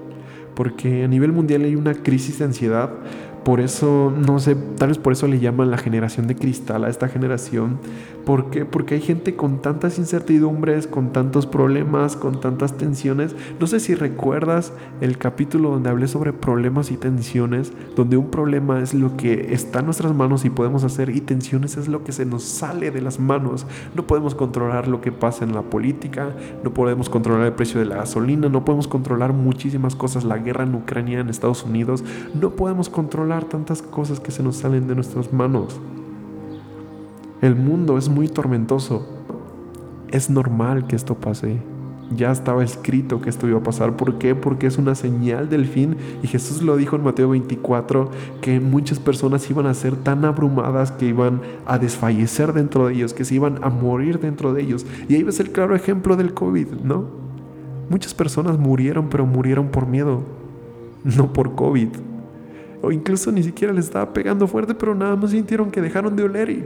Porque 0.54 1.04
a 1.04 1.08
nivel 1.08 1.32
mundial 1.32 1.62
hay 1.62 1.76
una 1.76 1.94
crisis 1.94 2.40
de 2.40 2.44
ansiedad 2.44 2.90
por 3.45 3.61
eso, 3.61 4.12
no 4.14 4.38
sé, 4.38 4.54
tal 4.54 4.88
vez 4.88 4.99
por 4.99 5.12
eso 5.12 5.26
le 5.26 5.40
llaman 5.40 5.71
la 5.71 5.78
generación 5.78 6.26
de 6.26 6.37
cristal 6.37 6.85
a 6.85 6.88
esta 6.88 7.09
generación. 7.09 7.78
¿Por 8.26 8.50
qué? 8.50 8.66
Porque 8.66 8.97
hay 8.97 9.00
gente 9.00 9.37
con 9.37 9.62
tantas 9.62 9.99
incertidumbres, 9.99 10.87
con 10.87 11.14
tantos 11.14 11.47
problemas, 11.47 12.14
con 12.14 12.40
tantas 12.40 12.76
tensiones. 12.76 13.35
No 13.59 13.66
sé 13.66 13.80
si 13.80 13.95
recuerdas 13.95 14.75
el 15.00 15.16
capítulo 15.16 15.71
donde 15.71 15.88
hablé 15.88 16.09
sobre 16.09 16.35
problemas 16.35 16.90
y 16.90 16.99
tensiones, 16.99 17.73
donde 17.97 18.18
un 18.18 18.30
problema 18.30 18.80
es 18.80 18.92
lo 18.92 19.16
que 19.16 19.54
está 19.54 19.78
en 19.78 19.87
nuestras 19.87 20.14
manos 20.14 20.45
y 20.45 20.50
podemos 20.50 20.85
hacer 20.85 21.09
y 21.09 21.23
tensiones 21.23 21.78
es 21.78 21.88
lo 21.88 22.04
que 22.04 22.12
se 22.12 22.26
nos 22.26 22.42
sale 22.42 22.90
de 22.90 23.00
las 23.00 23.18
manos. 23.18 23.66
No 23.95 24.07
podemos 24.07 24.35
controlar 24.35 24.88
lo 24.88 25.00
que 25.00 25.11
pasa 25.11 25.45
en 25.45 25.54
la 25.54 25.62
política, 25.62 26.35
no 26.62 26.75
podemos 26.75 27.09
controlar 27.09 27.47
el 27.47 27.54
precio 27.54 27.80
de 27.80 27.87
la 27.87 27.97
gasolina, 27.97 28.50
no 28.50 28.62
podemos 28.62 28.88
controlar 28.88 29.33
muchísimas 29.33 29.97
cosas, 29.97 30.25
la 30.25 30.37
guerra 30.37 30.64
en 30.64 30.75
Ucrania, 30.75 31.21
en 31.21 31.30
Estados 31.30 31.64
Unidos, 31.64 32.04
no 32.35 32.50
podemos 32.50 32.90
controlar 32.90 33.27
tantas 33.49 33.82
cosas 33.82 34.20
que 34.20 34.30
se 34.30 34.42
nos 34.42 34.56
salen 34.56 34.88
de 34.88 34.94
nuestras 34.94 35.32
manos. 35.32 35.78
El 37.40 37.54
mundo 37.54 37.99
es 37.99 38.08
muy 38.08 38.26
tormentoso. 38.28 39.06
Es 40.08 40.28
normal 40.28 40.87
que 40.87 40.97
esto 40.97 41.14
pase. 41.14 41.58
Ya 42.16 42.32
estaba 42.32 42.64
escrito 42.64 43.20
que 43.20 43.30
esto 43.30 43.47
iba 43.47 43.58
a 43.58 43.62
pasar. 43.62 43.97
¿Por 43.97 44.18
qué? 44.18 44.35
Porque 44.35 44.66
es 44.66 44.78
una 44.78 44.94
señal 44.94 45.49
del 45.49 45.66
fin. 45.66 45.97
Y 46.23 46.26
Jesús 46.26 46.62
lo 46.62 46.76
dijo 46.76 46.97
en 46.97 47.04
Mateo 47.04 47.28
24, 47.28 48.11
que 48.40 48.58
muchas 48.61 48.99
personas 48.99 49.49
iban 49.50 49.66
a 49.66 49.75
ser 49.75 49.94
tan 49.94 50.25
abrumadas 50.25 50.90
que 50.90 51.06
iban 51.06 51.42
a 51.66 51.78
desfallecer 51.78 52.54
dentro 52.54 52.88
de 52.88 52.94
ellos, 52.94 53.12
que 53.12 53.25
se 53.25 53.35
iban 53.35 53.62
a 53.62 53.68
morir 53.68 54.18
dentro 54.18 54.52
de 54.52 54.62
ellos. 54.62 54.87
Y 55.08 55.14
ahí 55.14 55.23
ves 55.23 55.38
el 55.38 55.52
claro 55.52 55.76
ejemplo 55.76 56.16
del 56.16 56.35
COVID, 56.35 56.68
¿no? 56.82 57.04
Muchas 57.90 58.14
personas 58.14 58.58
murieron, 58.58 59.08
pero 59.11 59.26
murieron 59.26 59.68
por 59.68 59.87
miedo, 59.87 60.23
no 61.04 61.32
por 61.32 61.54
COVID. 61.54 61.88
O 62.82 62.92
incluso 62.92 63.32
ni 63.32 63.42
siquiera 63.42 63.73
les 63.73 63.87
estaba 63.87 64.12
pegando 64.12 64.47
fuerte, 64.47 64.75
pero 64.75 64.94
nada 64.94 65.16
más 65.16 65.30
sintieron 65.30 65.70
que 65.70 65.80
dejaron 65.80 66.14
de 66.14 66.23
oler 66.23 66.50
y 66.50 66.64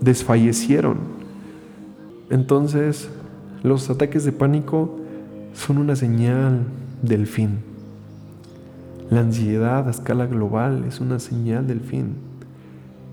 desfallecieron. 0.00 0.98
Entonces, 2.28 3.08
los 3.62 3.88
ataques 3.90 4.24
de 4.24 4.32
pánico 4.32 4.98
son 5.54 5.78
una 5.78 5.96
señal 5.96 6.64
del 7.02 7.26
fin. 7.26 7.58
La 9.10 9.20
ansiedad 9.20 9.88
a 9.88 9.90
escala 9.90 10.26
global 10.26 10.84
es 10.86 11.00
una 11.00 11.18
señal 11.18 11.66
del 11.66 11.80
fin, 11.80 12.14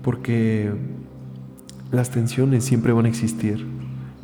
porque 0.02 0.70
las 1.90 2.10
tensiones 2.10 2.64
siempre 2.64 2.92
van 2.92 3.06
a 3.06 3.08
existir, 3.08 3.66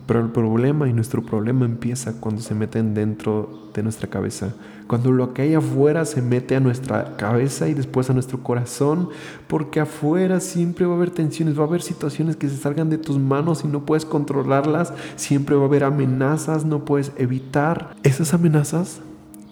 pero 0.06 0.20
el 0.20 0.30
problema 0.30 0.88
y 0.88 0.92
nuestro 0.92 1.22
problema 1.22 1.64
empieza 1.64 2.20
cuando 2.20 2.42
se 2.42 2.54
meten 2.54 2.94
dentro 2.94 3.70
de 3.72 3.82
nuestra 3.82 4.08
cabeza, 4.08 4.54
cuando 4.86 5.10
lo 5.10 5.32
que 5.32 5.42
hay 5.42 5.54
afuera 5.54 6.04
se 6.04 6.20
mete 6.20 6.56
a 6.56 6.60
nuestra 6.60 7.16
cabeza 7.16 7.68
y 7.68 7.74
después 7.74 8.10
a 8.10 8.12
nuestro 8.12 8.42
corazón, 8.42 9.08
porque 9.46 9.80
afuera 9.80 10.40
siempre 10.40 10.84
va 10.84 10.92
a 10.92 10.96
haber 10.96 11.10
tensiones, 11.10 11.58
va 11.58 11.64
a 11.64 11.66
haber 11.66 11.80
situaciones 11.80 12.36
que 12.36 12.48
se 12.48 12.56
salgan 12.56 12.90
de 12.90 12.98
tus 12.98 13.18
manos 13.18 13.64
y 13.64 13.68
no 13.68 13.86
puedes 13.86 14.04
controlarlas, 14.04 14.92
siempre 15.16 15.56
va 15.56 15.62
a 15.62 15.66
haber 15.66 15.84
amenazas, 15.84 16.66
no 16.66 16.84
puedes 16.84 17.12
evitar 17.16 17.96
esas 18.02 18.34
amenazas, 18.34 19.00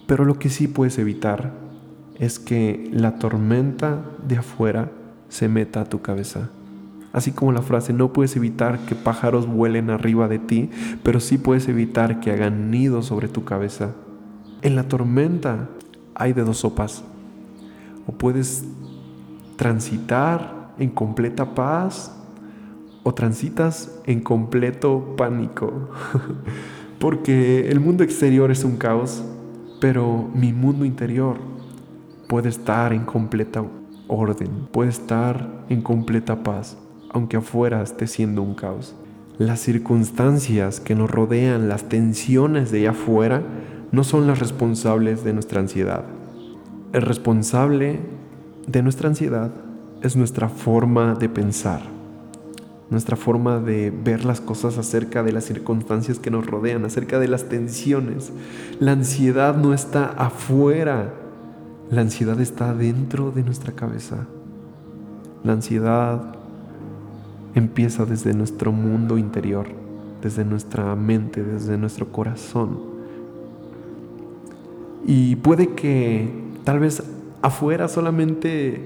pero 0.05 0.23
lo 0.23 0.37
que 0.37 0.49
sí 0.49 0.67
puedes 0.67 0.99
evitar 0.99 1.51
es 2.19 2.37
que 2.37 2.89
la 2.93 3.17
tormenta 3.17 4.05
de 4.27 4.37
afuera 4.37 4.91
se 5.29 5.49
meta 5.49 5.81
a 5.81 5.85
tu 5.85 6.01
cabeza. 6.01 6.51
Así 7.13 7.31
como 7.31 7.51
la 7.51 7.61
frase, 7.61 7.93
no 7.93 8.11
puedes 8.11 8.35
evitar 8.35 8.79
que 8.87 8.95
pájaros 8.95 9.45
vuelen 9.45 9.91
arriba 9.91 10.27
de 10.27 10.39
ti, 10.39 10.71
pero 11.03 11.19
sí 11.19 11.37
puedes 11.37 11.67
evitar 11.67 12.19
que 12.19 12.31
hagan 12.31 12.71
nido 12.71 13.03
sobre 13.03 13.27
tu 13.27 13.45
cabeza. 13.45 13.91
En 14.63 14.75
la 14.75 14.87
tormenta 14.87 15.69
hay 16.15 16.33
de 16.33 16.43
dos 16.43 16.57
sopas. 16.57 17.03
O 18.07 18.13
puedes 18.13 18.65
transitar 19.57 20.73
en 20.79 20.89
completa 20.89 21.53
paz 21.53 22.17
o 23.03 23.13
transitas 23.13 24.01
en 24.05 24.19
completo 24.19 25.13
pánico. 25.15 25.91
Porque 26.99 27.69
el 27.69 27.79
mundo 27.79 28.03
exterior 28.03 28.49
es 28.49 28.63
un 28.63 28.77
caos, 28.77 29.23
pero 29.79 30.29
mi 30.33 30.51
mundo 30.51 30.83
interior 30.83 31.37
puede 32.27 32.49
estar 32.49 32.91
en 32.91 33.05
completa 33.05 33.63
orden, 34.07 34.67
puede 34.71 34.89
estar 34.89 35.63
en 35.69 35.83
completa 35.83 36.41
paz 36.41 36.77
aunque 37.13 37.37
afuera 37.37 37.81
esté 37.81 38.07
siendo 38.07 38.41
un 38.41 38.55
caos. 38.55 38.95
Las 39.37 39.61
circunstancias 39.61 40.79
que 40.79 40.95
nos 40.95 41.09
rodean, 41.09 41.69
las 41.69 41.89
tensiones 41.89 42.71
de 42.71 42.79
allá 42.79 42.91
afuera, 42.91 43.41
no 43.91 44.03
son 44.03 44.27
las 44.27 44.39
responsables 44.39 45.23
de 45.23 45.33
nuestra 45.33 45.59
ansiedad. 45.59 46.03
El 46.93 47.03
responsable 47.03 47.99
de 48.67 48.83
nuestra 48.83 49.07
ansiedad 49.09 49.51
es 50.01 50.15
nuestra 50.15 50.49
forma 50.49 51.15
de 51.15 51.29
pensar, 51.29 51.81
nuestra 52.89 53.15
forma 53.15 53.59
de 53.59 53.91
ver 53.91 54.25
las 54.25 54.41
cosas 54.41 54.77
acerca 54.77 55.23
de 55.23 55.31
las 55.31 55.45
circunstancias 55.45 56.19
que 56.19 56.29
nos 56.29 56.45
rodean, 56.45 56.85
acerca 56.85 57.19
de 57.19 57.27
las 57.27 57.45
tensiones. 57.45 58.31
La 58.79 58.91
ansiedad 58.91 59.55
no 59.55 59.73
está 59.73 60.05
afuera, 60.05 61.13
la 61.89 62.01
ansiedad 62.01 62.39
está 62.41 62.73
dentro 62.73 63.31
de 63.31 63.43
nuestra 63.43 63.73
cabeza. 63.73 64.27
La 65.43 65.53
ansiedad 65.53 66.35
empieza 67.55 68.05
desde 68.05 68.33
nuestro 68.33 68.71
mundo 68.71 69.17
interior, 69.17 69.67
desde 70.21 70.45
nuestra 70.45 70.95
mente, 70.95 71.43
desde 71.43 71.77
nuestro 71.77 72.11
corazón. 72.11 72.79
Y 75.05 75.35
puede 75.37 75.69
que 75.69 76.29
tal 76.63 76.79
vez 76.79 77.03
afuera 77.41 77.87
solamente 77.87 78.81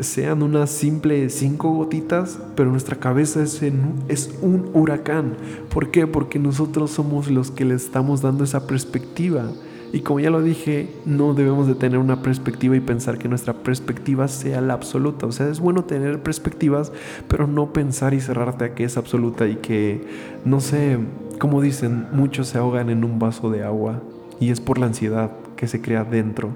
sean 0.00 0.42
unas 0.42 0.70
simples 0.70 1.34
cinco 1.34 1.70
gotitas, 1.70 2.40
pero 2.56 2.70
nuestra 2.70 2.96
cabeza 2.96 3.42
es, 3.42 3.60
es 4.08 4.34
un 4.42 4.70
huracán. 4.74 5.36
¿Por 5.70 5.90
qué? 5.90 6.06
Porque 6.06 6.38
nosotros 6.38 6.90
somos 6.90 7.30
los 7.30 7.50
que 7.50 7.64
le 7.64 7.74
estamos 7.74 8.22
dando 8.22 8.44
esa 8.44 8.66
perspectiva 8.66 9.50
y 9.94 10.00
como 10.00 10.18
ya 10.18 10.28
lo 10.28 10.42
dije, 10.42 10.88
no 11.06 11.34
debemos 11.34 11.68
de 11.68 11.76
tener 11.76 12.00
una 12.00 12.20
perspectiva 12.20 12.74
y 12.74 12.80
pensar 12.80 13.16
que 13.16 13.28
nuestra 13.28 13.52
perspectiva 13.52 14.26
sea 14.26 14.60
la 14.60 14.74
absoluta. 14.74 15.24
O 15.24 15.30
sea, 15.30 15.48
es 15.48 15.60
bueno 15.60 15.84
tener 15.84 16.20
perspectivas, 16.20 16.90
pero 17.28 17.46
no 17.46 17.72
pensar 17.72 18.12
y 18.12 18.20
cerrarte 18.20 18.64
a 18.64 18.74
que 18.74 18.82
es 18.82 18.96
absoluta 18.96 19.46
y 19.46 19.54
que, 19.54 20.04
no 20.44 20.60
sé, 20.60 20.98
como 21.38 21.62
dicen, 21.62 22.08
muchos 22.10 22.48
se 22.48 22.58
ahogan 22.58 22.90
en 22.90 23.04
un 23.04 23.20
vaso 23.20 23.50
de 23.50 23.62
agua 23.62 24.02
y 24.40 24.50
es 24.50 24.60
por 24.60 24.78
la 24.78 24.86
ansiedad 24.86 25.30
que 25.54 25.68
se 25.68 25.80
crea 25.80 26.02
dentro. 26.02 26.50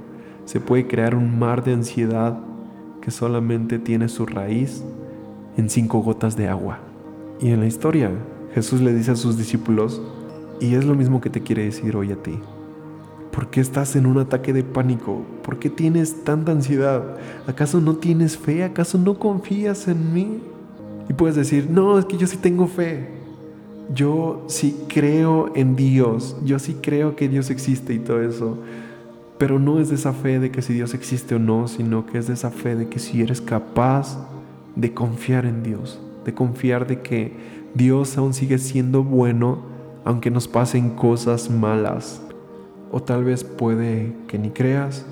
Se 0.44 0.58
puede 0.58 0.88
crear 0.88 1.14
un 1.14 1.38
mar 1.38 1.62
de 1.62 1.74
ansiedad 1.74 2.40
que 3.00 3.12
solamente 3.12 3.78
tiene 3.78 4.08
su 4.08 4.26
raíz 4.26 4.82
en 5.56 5.70
cinco 5.70 6.00
gotas 6.00 6.36
de 6.36 6.48
agua. 6.48 6.80
Y 7.40 7.50
en 7.50 7.60
la 7.60 7.66
historia, 7.66 8.10
Jesús 8.52 8.80
le 8.80 8.92
dice 8.92 9.12
a 9.12 9.16
sus 9.16 9.38
discípulos, 9.38 10.02
y 10.60 10.74
es 10.74 10.84
lo 10.84 10.96
mismo 10.96 11.20
que 11.20 11.30
te 11.30 11.40
quiere 11.40 11.66
decir 11.66 11.94
hoy 11.94 12.10
a 12.10 12.16
ti. 12.16 12.40
¿Por 13.38 13.50
qué 13.50 13.60
estás 13.60 13.94
en 13.94 14.06
un 14.06 14.18
ataque 14.18 14.52
de 14.52 14.64
pánico? 14.64 15.22
¿Por 15.44 15.60
qué 15.60 15.70
tienes 15.70 16.24
tanta 16.24 16.50
ansiedad? 16.50 17.04
¿Acaso 17.46 17.80
no 17.80 17.94
tienes 17.94 18.36
fe? 18.36 18.64
¿Acaso 18.64 18.98
no 18.98 19.20
confías 19.20 19.86
en 19.86 20.12
mí? 20.12 20.40
Y 21.08 21.12
puedes 21.12 21.36
decir, 21.36 21.70
no, 21.70 22.00
es 22.00 22.04
que 22.04 22.16
yo 22.16 22.26
sí 22.26 22.36
tengo 22.36 22.66
fe. 22.66 23.10
Yo 23.94 24.42
sí 24.48 24.76
creo 24.88 25.52
en 25.54 25.76
Dios. 25.76 26.36
Yo 26.44 26.58
sí 26.58 26.78
creo 26.82 27.14
que 27.14 27.28
Dios 27.28 27.50
existe 27.50 27.94
y 27.94 28.00
todo 28.00 28.20
eso. 28.22 28.58
Pero 29.38 29.60
no 29.60 29.78
es 29.78 29.90
de 29.90 29.94
esa 29.94 30.12
fe 30.12 30.40
de 30.40 30.50
que 30.50 30.60
si 30.60 30.74
Dios 30.74 30.92
existe 30.92 31.36
o 31.36 31.38
no, 31.38 31.68
sino 31.68 32.06
que 32.06 32.18
es 32.18 32.26
de 32.26 32.34
esa 32.34 32.50
fe 32.50 32.74
de 32.74 32.88
que 32.88 32.98
si 32.98 33.22
eres 33.22 33.40
capaz 33.40 34.18
de 34.74 34.92
confiar 34.92 35.46
en 35.46 35.62
Dios, 35.62 36.00
de 36.24 36.34
confiar 36.34 36.88
de 36.88 37.02
que 37.02 37.36
Dios 37.72 38.18
aún 38.18 38.34
sigue 38.34 38.58
siendo 38.58 39.04
bueno 39.04 39.78
aunque 40.04 40.30
nos 40.30 40.48
pasen 40.48 40.90
cosas 40.90 41.50
malas, 41.50 42.20
o 42.90 43.00
tal 43.02 43.24
vez 43.24 43.44
puede 43.44 44.12
que 44.28 44.38
ni 44.38 44.50
creas 44.50 45.04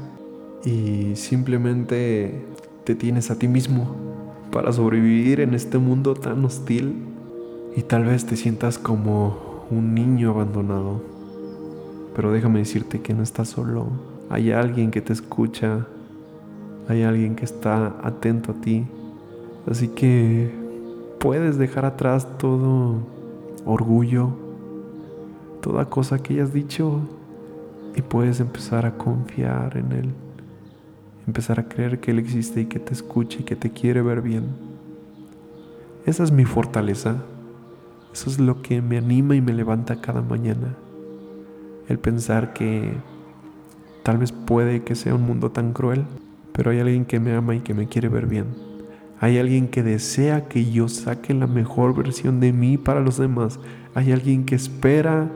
y 0.65 1.15
simplemente 1.17 2.45
te 2.85 2.95
tienes 2.95 3.31
a 3.31 3.39
ti 3.39 3.49
mismo 3.49 3.95
para 4.51 4.73
sobrevivir 4.73 5.41
en 5.41 5.55
este 5.55 5.79
mundo 5.79 6.15
tan 6.15 6.45
hostil 6.45 6.95
y 7.77 7.83
tal 7.83 8.05
vez 8.05 8.25
te 8.25 8.37
sientas 8.37 8.79
como 8.79 9.65
un 9.71 9.95
niño 9.95 10.31
abandonado. 10.31 11.03
Pero 12.15 12.33
déjame 12.33 12.61
decirte 12.61 13.03
que 13.03 13.13
no 13.13 13.23
estás 13.23 13.49
solo. 13.49 13.89
Hay 14.31 14.51
alguien 14.51 14.91
que 14.91 15.03
te 15.03 15.13
escucha. 15.13 15.87
Hay 16.89 17.03
alguien 17.03 17.37
que 17.37 17.45
está 17.45 17.95
atento 18.03 18.53
a 18.53 18.55
ti. 18.55 18.87
Así 19.71 19.89
que 19.89 20.51
puedes 21.19 21.59
dejar 21.59 21.85
atrás 21.85 22.27
todo 22.39 22.95
orgullo, 23.67 24.31
toda 25.61 25.85
cosa 25.91 26.19
que 26.23 26.35
hayas 26.35 26.55
dicho 26.55 27.03
y 27.97 28.03
puedes 28.03 28.41
empezar 28.41 28.85
a 28.85 28.99
confiar 28.99 29.77
en 29.79 29.91
Él, 29.93 30.15
empezar 31.27 31.59
a 31.59 31.69
creer 31.69 31.99
que 31.99 32.11
Él 32.11 32.19
existe 32.19 32.61
y 32.61 32.67
que 32.67 32.79
te 32.79 32.93
escucha 32.93 33.39
y 33.41 33.45
que 33.45 33.57
te 33.57 33.71
quiere 33.71 34.03
ver 34.03 34.21
bien. 34.21 34.45
Esa 36.05 36.23
es 36.23 36.31
mi 36.31 36.45
fortaleza, 36.45 37.17
eso 38.13 38.31
es 38.31 38.39
lo 38.39 38.61
que 38.63 38.83
me 38.83 38.99
anima 38.99 39.35
y 39.35 39.41
me 39.41 39.55
levanta 39.55 40.01
cada 40.01 40.21
mañana, 40.21 40.77
el 41.89 41.99
pensar 41.99 42.53
que 42.53 42.93
tal 44.03 44.19
vez 44.19 44.31
puede 44.31 44.85
que 44.85 44.95
sea 44.95 45.15
un 45.15 45.23
mundo 45.23 45.51
tan 45.51 45.73
cruel, 45.73 46.05
pero 46.53 46.71
hay 46.71 46.81
alguien 46.81 47.07
que 47.07 47.19
me 47.19 47.35
ama 47.35 47.55
y 47.55 47.61
que 47.61 47.75
me 47.75 47.89
quiere 47.89 48.09
ver 48.09 48.27
bien. 48.27 48.47
Hay 49.19 49.39
alguien 49.39 49.69
que 49.69 49.83
desea 49.83 50.47
que 50.47 50.71
yo 50.71 50.89
saque 50.89 51.33
la 51.33 51.47
mejor 51.47 51.97
versión 51.97 52.39
de 52.39 52.53
mí 52.53 52.77
para 52.77 53.01
los 53.01 53.17
demás. 53.17 53.59
Hay 53.95 54.13
alguien 54.13 54.45
que 54.45 54.55
espera 54.55 55.31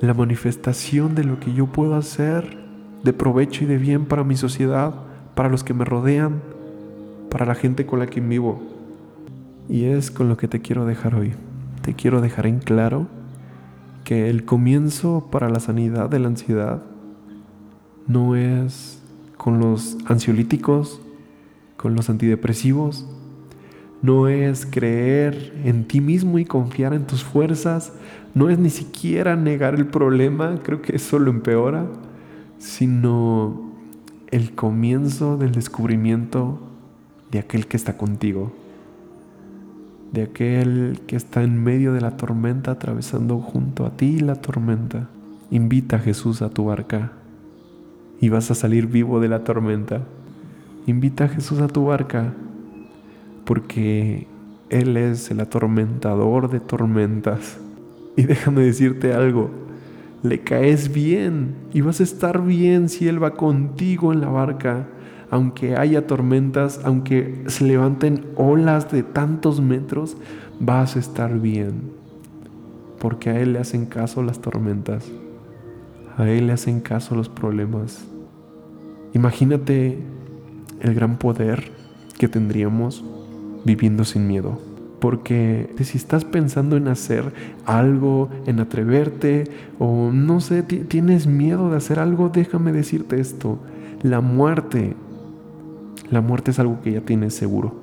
la 0.00 0.14
manifestación 0.14 1.14
de 1.14 1.24
lo 1.24 1.40
que 1.40 1.52
yo 1.52 1.66
puedo 1.66 1.96
hacer 1.96 2.58
de 3.02 3.12
provecho 3.12 3.64
y 3.64 3.66
de 3.66 3.78
bien 3.78 4.06
para 4.06 4.24
mi 4.24 4.36
sociedad, 4.36 4.94
para 5.34 5.48
los 5.48 5.64
que 5.64 5.74
me 5.74 5.84
rodean, 5.84 6.42
para 7.30 7.46
la 7.46 7.54
gente 7.54 7.86
con 7.86 7.98
la 7.98 8.06
que 8.06 8.20
vivo. 8.20 8.62
Y 9.68 9.84
es 9.84 10.10
con 10.10 10.28
lo 10.28 10.36
que 10.36 10.48
te 10.48 10.60
quiero 10.60 10.86
dejar 10.86 11.14
hoy. 11.14 11.34
Te 11.82 11.94
quiero 11.94 12.20
dejar 12.20 12.46
en 12.46 12.58
claro 12.58 13.06
que 14.04 14.30
el 14.30 14.44
comienzo 14.44 15.28
para 15.30 15.48
la 15.48 15.60
sanidad 15.60 16.08
de 16.08 16.18
la 16.18 16.28
ansiedad 16.28 16.82
no 18.06 18.36
es 18.36 19.02
con 19.36 19.60
los 19.60 19.98
ansiolíticos, 20.06 21.00
con 21.76 21.94
los 21.94 22.08
antidepresivos, 22.08 23.06
no 24.02 24.28
es 24.28 24.66
creer 24.66 25.52
en 25.64 25.86
ti 25.86 26.00
mismo 26.00 26.38
y 26.38 26.44
confiar 26.44 26.94
en 26.94 27.06
tus 27.06 27.24
fuerzas, 27.24 27.92
no 28.36 28.50
es 28.50 28.58
ni 28.58 28.68
siquiera 28.68 29.34
negar 29.34 29.74
el 29.76 29.86
problema, 29.86 30.56
creo 30.62 30.82
que 30.82 30.94
eso 30.94 31.18
lo 31.18 31.30
empeora, 31.30 31.86
sino 32.58 33.72
el 34.30 34.54
comienzo 34.54 35.38
del 35.38 35.52
descubrimiento 35.52 36.58
de 37.30 37.38
aquel 37.38 37.66
que 37.66 37.78
está 37.78 37.96
contigo, 37.96 38.52
de 40.12 40.24
aquel 40.24 41.00
que 41.06 41.16
está 41.16 41.44
en 41.44 41.64
medio 41.64 41.94
de 41.94 42.02
la 42.02 42.18
tormenta 42.18 42.72
atravesando 42.72 43.38
junto 43.38 43.86
a 43.86 43.96
ti 43.96 44.20
la 44.20 44.34
tormenta. 44.34 45.08
Invita 45.50 45.96
a 45.96 46.00
Jesús 46.00 46.42
a 46.42 46.50
tu 46.50 46.66
barca 46.66 47.12
y 48.20 48.28
vas 48.28 48.50
a 48.50 48.54
salir 48.54 48.86
vivo 48.86 49.18
de 49.18 49.28
la 49.28 49.44
tormenta. 49.44 50.02
Invita 50.86 51.24
a 51.24 51.28
Jesús 51.28 51.60
a 51.60 51.68
tu 51.68 51.86
barca, 51.86 52.34
porque 53.46 54.26
Él 54.68 54.98
es 54.98 55.30
el 55.30 55.40
atormentador 55.40 56.50
de 56.50 56.60
tormentas. 56.60 57.60
Y 58.16 58.22
déjame 58.22 58.62
decirte 58.62 59.12
algo, 59.12 59.50
le 60.22 60.40
caes 60.40 60.92
bien 60.92 61.54
y 61.72 61.82
vas 61.82 62.00
a 62.00 62.02
estar 62.02 62.42
bien 62.42 62.88
si 62.88 63.08
Él 63.08 63.22
va 63.22 63.34
contigo 63.34 64.12
en 64.12 64.20
la 64.20 64.28
barca, 64.28 64.88
aunque 65.30 65.76
haya 65.76 66.06
tormentas, 66.06 66.80
aunque 66.84 67.42
se 67.46 67.64
levanten 67.64 68.24
olas 68.36 68.90
de 68.90 69.02
tantos 69.02 69.60
metros, 69.60 70.16
vas 70.60 70.96
a 70.96 70.98
estar 70.98 71.38
bien, 71.40 71.92
porque 72.98 73.30
a 73.30 73.40
Él 73.40 73.52
le 73.52 73.58
hacen 73.58 73.86
caso 73.86 74.22
las 74.22 74.40
tormentas, 74.40 75.04
a 76.16 76.28
Él 76.28 76.46
le 76.46 76.54
hacen 76.54 76.80
caso 76.80 77.14
los 77.14 77.28
problemas. 77.28 78.06
Imagínate 79.12 79.98
el 80.80 80.94
gran 80.94 81.18
poder 81.18 81.70
que 82.18 82.28
tendríamos 82.28 83.04
viviendo 83.64 84.04
sin 84.04 84.26
miedo. 84.26 84.75
Porque 85.00 85.74
si 85.82 85.98
estás 85.98 86.24
pensando 86.24 86.76
en 86.76 86.88
hacer 86.88 87.32
algo, 87.66 88.30
en 88.46 88.60
atreverte, 88.60 89.44
o 89.78 90.10
no 90.12 90.40
sé, 90.40 90.62
tienes 90.62 91.26
miedo 91.26 91.70
de 91.70 91.76
hacer 91.76 91.98
algo, 91.98 92.30
déjame 92.30 92.72
decirte 92.72 93.20
esto. 93.20 93.58
La 94.02 94.20
muerte, 94.20 94.94
la 96.10 96.20
muerte 96.20 96.50
es 96.50 96.58
algo 96.58 96.80
que 96.82 96.92
ya 96.92 97.00
tienes 97.02 97.34
seguro. 97.34 97.74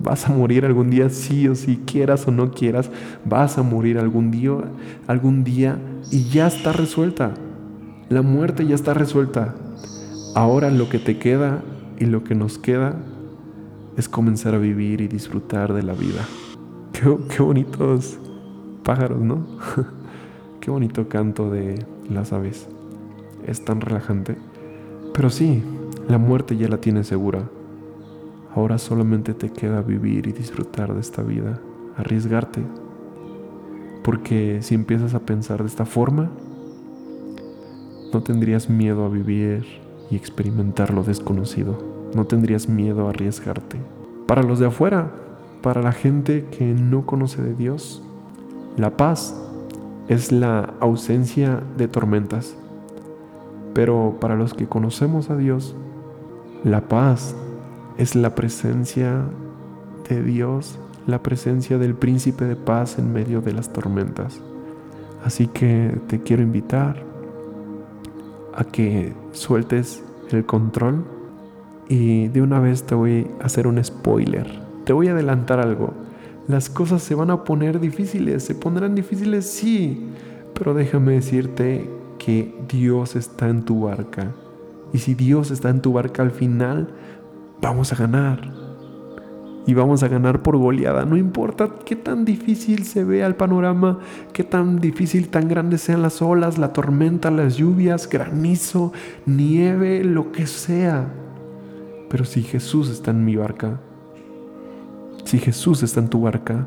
Vas 0.00 0.28
a 0.28 0.32
morir 0.32 0.64
algún 0.64 0.90
día, 0.90 1.10
sí 1.10 1.48
o 1.48 1.54
sí, 1.54 1.80
quieras 1.84 2.26
o 2.28 2.30
no 2.30 2.52
quieras, 2.52 2.90
vas 3.24 3.58
a 3.58 3.62
morir 3.62 3.98
algún 3.98 4.30
día, 4.30 4.52
algún 5.06 5.44
día 5.44 5.78
y 6.10 6.24
ya 6.24 6.46
está 6.46 6.72
resuelta. 6.72 7.34
La 8.08 8.22
muerte 8.22 8.64
ya 8.64 8.74
está 8.74 8.94
resuelta. 8.94 9.54
Ahora 10.34 10.70
lo 10.70 10.88
que 10.88 10.98
te 10.98 11.18
queda 11.18 11.62
y 11.98 12.06
lo 12.06 12.24
que 12.24 12.34
nos 12.34 12.58
queda 12.58 12.94
es 13.98 14.08
comenzar 14.08 14.54
a 14.54 14.58
vivir 14.58 15.00
y 15.00 15.08
disfrutar 15.08 15.72
de 15.72 15.82
la 15.82 15.92
vida. 15.92 16.24
Qué, 16.92 17.42
bonitos 17.42 18.16
pájaros, 18.84 19.20
¿no? 19.20 19.44
qué 20.60 20.70
bonito 20.70 21.08
canto 21.08 21.50
de 21.50 21.84
las 22.08 22.32
aves. 22.32 22.68
Es 23.44 23.64
tan 23.64 23.80
relajante. 23.80 24.36
Pero 25.12 25.30
sí, 25.30 25.64
la 26.08 26.16
muerte 26.16 26.56
ya 26.56 26.68
la 26.68 26.80
tienes 26.80 27.08
segura. 27.08 27.50
Ahora 28.54 28.78
solamente 28.78 29.34
te 29.34 29.50
queda 29.50 29.82
vivir 29.82 30.28
y 30.28 30.32
disfrutar 30.32 30.94
de 30.94 31.00
esta 31.00 31.22
vida, 31.22 31.60
arriesgarte. 31.96 32.62
Porque 34.04 34.60
si 34.62 34.76
empiezas 34.76 35.14
a 35.14 35.26
pensar 35.26 35.62
de 35.62 35.68
esta 35.68 35.84
forma, 35.84 36.30
no 38.12 38.22
tendrías 38.22 38.70
miedo 38.70 39.04
a 39.04 39.08
vivir 39.08 39.66
y 40.08 40.14
experimentar 40.14 40.94
lo 40.94 41.02
desconocido. 41.02 41.97
No 42.14 42.24
tendrías 42.24 42.68
miedo 42.68 43.06
a 43.06 43.10
arriesgarte. 43.10 43.78
Para 44.26 44.42
los 44.42 44.58
de 44.58 44.66
afuera, 44.66 45.10
para 45.62 45.82
la 45.82 45.92
gente 45.92 46.46
que 46.50 46.64
no 46.64 47.06
conoce 47.06 47.42
de 47.42 47.54
Dios, 47.54 48.02
la 48.76 48.96
paz 48.96 49.34
es 50.08 50.32
la 50.32 50.74
ausencia 50.80 51.62
de 51.76 51.88
tormentas. 51.88 52.56
Pero 53.74 54.16
para 54.20 54.36
los 54.36 54.54
que 54.54 54.66
conocemos 54.66 55.30
a 55.30 55.36
Dios, 55.36 55.74
la 56.64 56.88
paz 56.88 57.34
es 57.98 58.14
la 58.14 58.34
presencia 58.34 59.22
de 60.08 60.22
Dios, 60.22 60.78
la 61.06 61.22
presencia 61.22 61.78
del 61.78 61.94
príncipe 61.94 62.44
de 62.44 62.56
paz 62.56 62.98
en 62.98 63.12
medio 63.12 63.40
de 63.40 63.52
las 63.52 63.72
tormentas. 63.72 64.40
Así 65.24 65.46
que 65.48 66.00
te 66.06 66.20
quiero 66.22 66.42
invitar 66.42 67.02
a 68.54 68.64
que 68.64 69.12
sueltes 69.32 70.02
el 70.30 70.46
control 70.46 71.04
y 71.88 72.28
de 72.28 72.42
una 72.42 72.60
vez 72.60 72.84
te 72.84 72.94
voy 72.94 73.26
a 73.40 73.46
hacer 73.46 73.66
un 73.66 73.82
spoiler. 73.82 74.46
Te 74.84 74.92
voy 74.92 75.08
a 75.08 75.12
adelantar 75.12 75.60
algo. 75.60 75.94
Las 76.46 76.70
cosas 76.70 77.02
se 77.02 77.14
van 77.14 77.30
a 77.30 77.44
poner 77.44 77.80
difíciles, 77.80 78.42
se 78.42 78.54
pondrán 78.54 78.94
difíciles, 78.94 79.46
sí, 79.46 80.08
pero 80.54 80.74
déjame 80.74 81.12
decirte 81.12 81.90
que 82.18 82.54
Dios 82.68 83.16
está 83.16 83.48
en 83.48 83.64
tu 83.64 83.82
barca. 83.82 84.32
Y 84.92 84.98
si 84.98 85.14
Dios 85.14 85.50
está 85.50 85.68
en 85.68 85.82
tu 85.82 85.92
barca 85.92 86.22
al 86.22 86.30
final, 86.30 86.88
vamos 87.60 87.92
a 87.92 87.96
ganar. 87.96 88.50
Y 89.66 89.74
vamos 89.74 90.02
a 90.02 90.08
ganar 90.08 90.42
por 90.42 90.56
goleada. 90.56 91.04
No 91.04 91.18
importa 91.18 91.68
qué 91.84 91.94
tan 91.94 92.24
difícil 92.24 92.84
se 92.84 93.04
vea 93.04 93.26
el 93.26 93.34
panorama, 93.34 93.98
qué 94.32 94.42
tan 94.42 94.78
difícil, 94.78 95.28
tan 95.28 95.48
grandes 95.48 95.82
sean 95.82 96.00
las 96.00 96.22
olas, 96.22 96.56
la 96.56 96.72
tormenta, 96.72 97.30
las 97.30 97.56
lluvias, 97.56 98.08
granizo, 98.08 98.94
nieve, 99.26 100.02
lo 100.04 100.32
que 100.32 100.46
sea. 100.46 101.08
Pero 102.08 102.24
si 102.24 102.42
Jesús 102.42 102.88
está 102.88 103.10
en 103.10 103.24
mi 103.24 103.36
barca, 103.36 103.80
si 105.24 105.38
Jesús 105.38 105.82
está 105.82 106.00
en 106.00 106.08
tu 106.08 106.22
barca, 106.22 106.66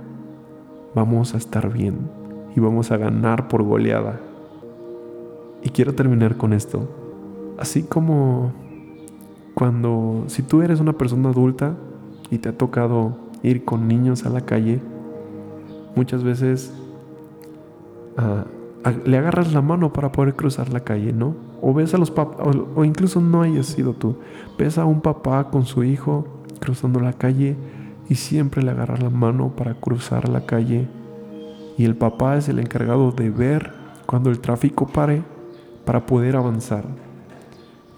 vamos 0.93 1.33
a 1.33 1.37
estar 1.37 1.71
bien 1.71 2.09
y 2.55 2.59
vamos 2.59 2.91
a 2.91 2.97
ganar 2.97 3.47
por 3.47 3.63
goleada. 3.63 4.19
Y 5.63 5.69
quiero 5.69 5.93
terminar 5.93 6.37
con 6.37 6.53
esto. 6.53 6.87
Así 7.57 7.83
como 7.83 8.51
cuando, 9.53 10.25
si 10.27 10.43
tú 10.43 10.61
eres 10.61 10.79
una 10.79 10.93
persona 10.93 11.29
adulta 11.29 11.75
y 12.29 12.37
te 12.37 12.49
ha 12.49 12.57
tocado 12.57 13.17
ir 13.43 13.65
con 13.65 13.87
niños 13.87 14.25
a 14.25 14.29
la 14.29 14.41
calle, 14.41 14.79
muchas 15.95 16.23
veces 16.23 16.73
ah, 18.17 18.45
le 19.05 19.17
agarras 19.17 19.53
la 19.53 19.61
mano 19.61 19.93
para 19.93 20.11
poder 20.11 20.35
cruzar 20.35 20.71
la 20.71 20.81
calle, 20.81 21.13
¿no? 21.13 21.35
O 21.61 21.73
ves 21.73 21.93
a 21.93 21.97
los 21.97 22.11
o, 22.11 22.83
incluso 22.83 23.21
no 23.21 23.43
hayas 23.43 23.67
sido 23.67 23.93
tú, 23.93 24.15
ves 24.57 24.77
a 24.77 24.85
un 24.85 25.01
papá 25.01 25.49
con 25.49 25.65
su 25.65 25.83
hijo 25.83 26.25
cruzando 26.59 26.99
la 26.99 27.13
calle 27.13 27.55
y 28.09 28.15
siempre 28.15 28.63
le 28.63 28.71
agarras 28.71 29.01
la 29.01 29.09
mano 29.09 29.55
para 29.55 29.75
cruzar 29.75 30.27
la 30.27 30.45
calle. 30.45 30.87
Y 31.77 31.85
el 31.85 31.95
papá 31.95 32.37
es 32.37 32.49
el 32.49 32.59
encargado 32.59 33.11
de 33.11 33.29
ver 33.29 33.73
cuando 34.05 34.29
el 34.29 34.39
tráfico 34.39 34.87
pare 34.87 35.23
para 35.85 36.05
poder 36.05 36.35
avanzar. 36.35 36.85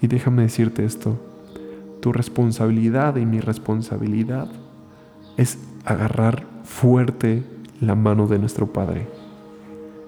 Y 0.01 0.07
déjame 0.07 0.43
decirte 0.43 0.85
esto, 0.85 1.17
tu 2.01 2.11
responsabilidad 2.11 3.15
y 3.15 3.25
mi 3.25 3.39
responsabilidad 3.39 4.49
es 5.37 5.57
agarrar 5.85 6.45
fuerte 6.63 7.43
la 7.79 7.95
mano 7.95 8.27
de 8.27 8.39
nuestro 8.39 8.67
Padre. 8.67 9.07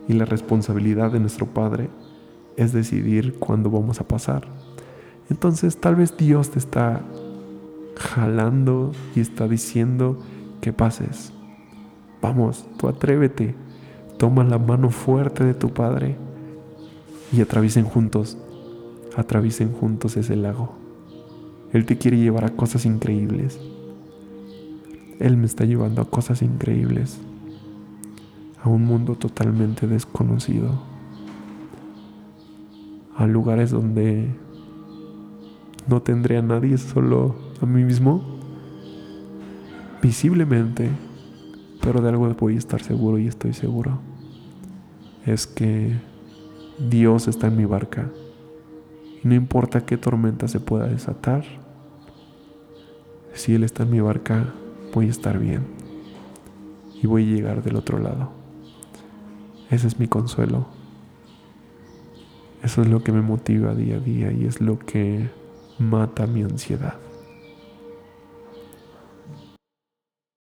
Y 0.07 0.13
la 0.13 0.25
responsabilidad 0.25 1.11
de 1.11 1.19
nuestro 1.19 1.47
Padre 1.47 1.89
es 2.57 2.73
decidir 2.73 3.35
cuándo 3.39 3.69
vamos 3.69 3.99
a 4.01 4.07
pasar. 4.07 4.47
Entonces 5.29 5.77
tal 5.77 5.95
vez 5.95 6.15
Dios 6.17 6.51
te 6.51 6.59
está 6.59 7.01
jalando 7.97 8.91
y 9.15 9.19
está 9.19 9.47
diciendo 9.47 10.19
que 10.61 10.73
pases. 10.73 11.31
Vamos, 12.21 12.65
tú 12.77 12.87
atrévete, 12.87 13.55
toma 14.17 14.43
la 14.43 14.57
mano 14.57 14.89
fuerte 14.89 15.43
de 15.43 15.53
tu 15.53 15.69
Padre 15.73 16.15
y 17.31 17.41
atraviesen 17.41 17.85
juntos, 17.85 18.37
atraviesen 19.15 19.71
juntos 19.71 20.17
ese 20.17 20.35
lago. 20.35 20.73
Él 21.73 21.85
te 21.85 21.97
quiere 21.97 22.17
llevar 22.17 22.45
a 22.45 22.55
cosas 22.55 22.85
increíbles. 22.85 23.59
Él 25.19 25.37
me 25.37 25.45
está 25.45 25.65
llevando 25.65 26.01
a 26.01 26.09
cosas 26.09 26.41
increíbles, 26.41 27.19
a 28.61 28.69
un 28.69 28.85
mundo 28.85 29.15
totalmente 29.15 29.87
desconocido, 29.87 30.81
a 33.15 33.27
lugares 33.27 33.71
donde 33.71 34.29
no 35.87 36.01
tendré 36.01 36.37
a 36.37 36.41
nadie, 36.41 36.77
solo 36.77 37.35
a 37.61 37.65
mí 37.65 37.83
mismo, 37.83 38.23
visiblemente, 40.01 40.89
pero 41.81 42.01
de 42.01 42.09
algo 42.09 42.33
voy 42.39 42.55
a 42.55 42.57
estar 42.57 42.81
seguro 42.81 43.17
y 43.17 43.27
estoy 43.27 43.53
seguro. 43.53 43.99
Es 45.25 45.47
que 45.47 45.93
Dios 46.77 47.27
está 47.27 47.47
en 47.47 47.57
mi 47.57 47.65
barca 47.65 48.11
y 49.23 49.27
no 49.27 49.35
importa 49.35 49.85
qué 49.85 49.97
tormenta 49.97 50.47
se 50.47 50.59
pueda 50.59 50.87
desatar, 50.87 51.45
si 53.33 53.53
Él 53.53 53.63
está 53.63 53.83
en 53.83 53.91
mi 53.91 53.99
barca, 53.99 54.53
voy 54.93 55.07
a 55.07 55.09
estar 55.09 55.39
bien 55.39 55.63
y 57.01 57.07
voy 57.07 57.23
a 57.23 57.35
llegar 57.35 57.63
del 57.63 57.75
otro 57.75 57.99
lado. 57.99 58.31
Ese 59.69 59.87
es 59.87 59.99
mi 59.99 60.07
consuelo. 60.07 60.74
Eso 62.65 62.81
es 62.81 62.87
lo 62.87 63.03
que 63.03 63.11
me 63.11 63.21
motiva 63.21 63.75
día 63.75 63.97
a 63.97 63.99
día 63.99 64.31
y 64.31 64.45
es 64.45 64.59
lo 64.59 64.79
que 64.79 65.29
mata 65.77 66.25
mi 66.25 66.41
ansiedad. 66.41 66.95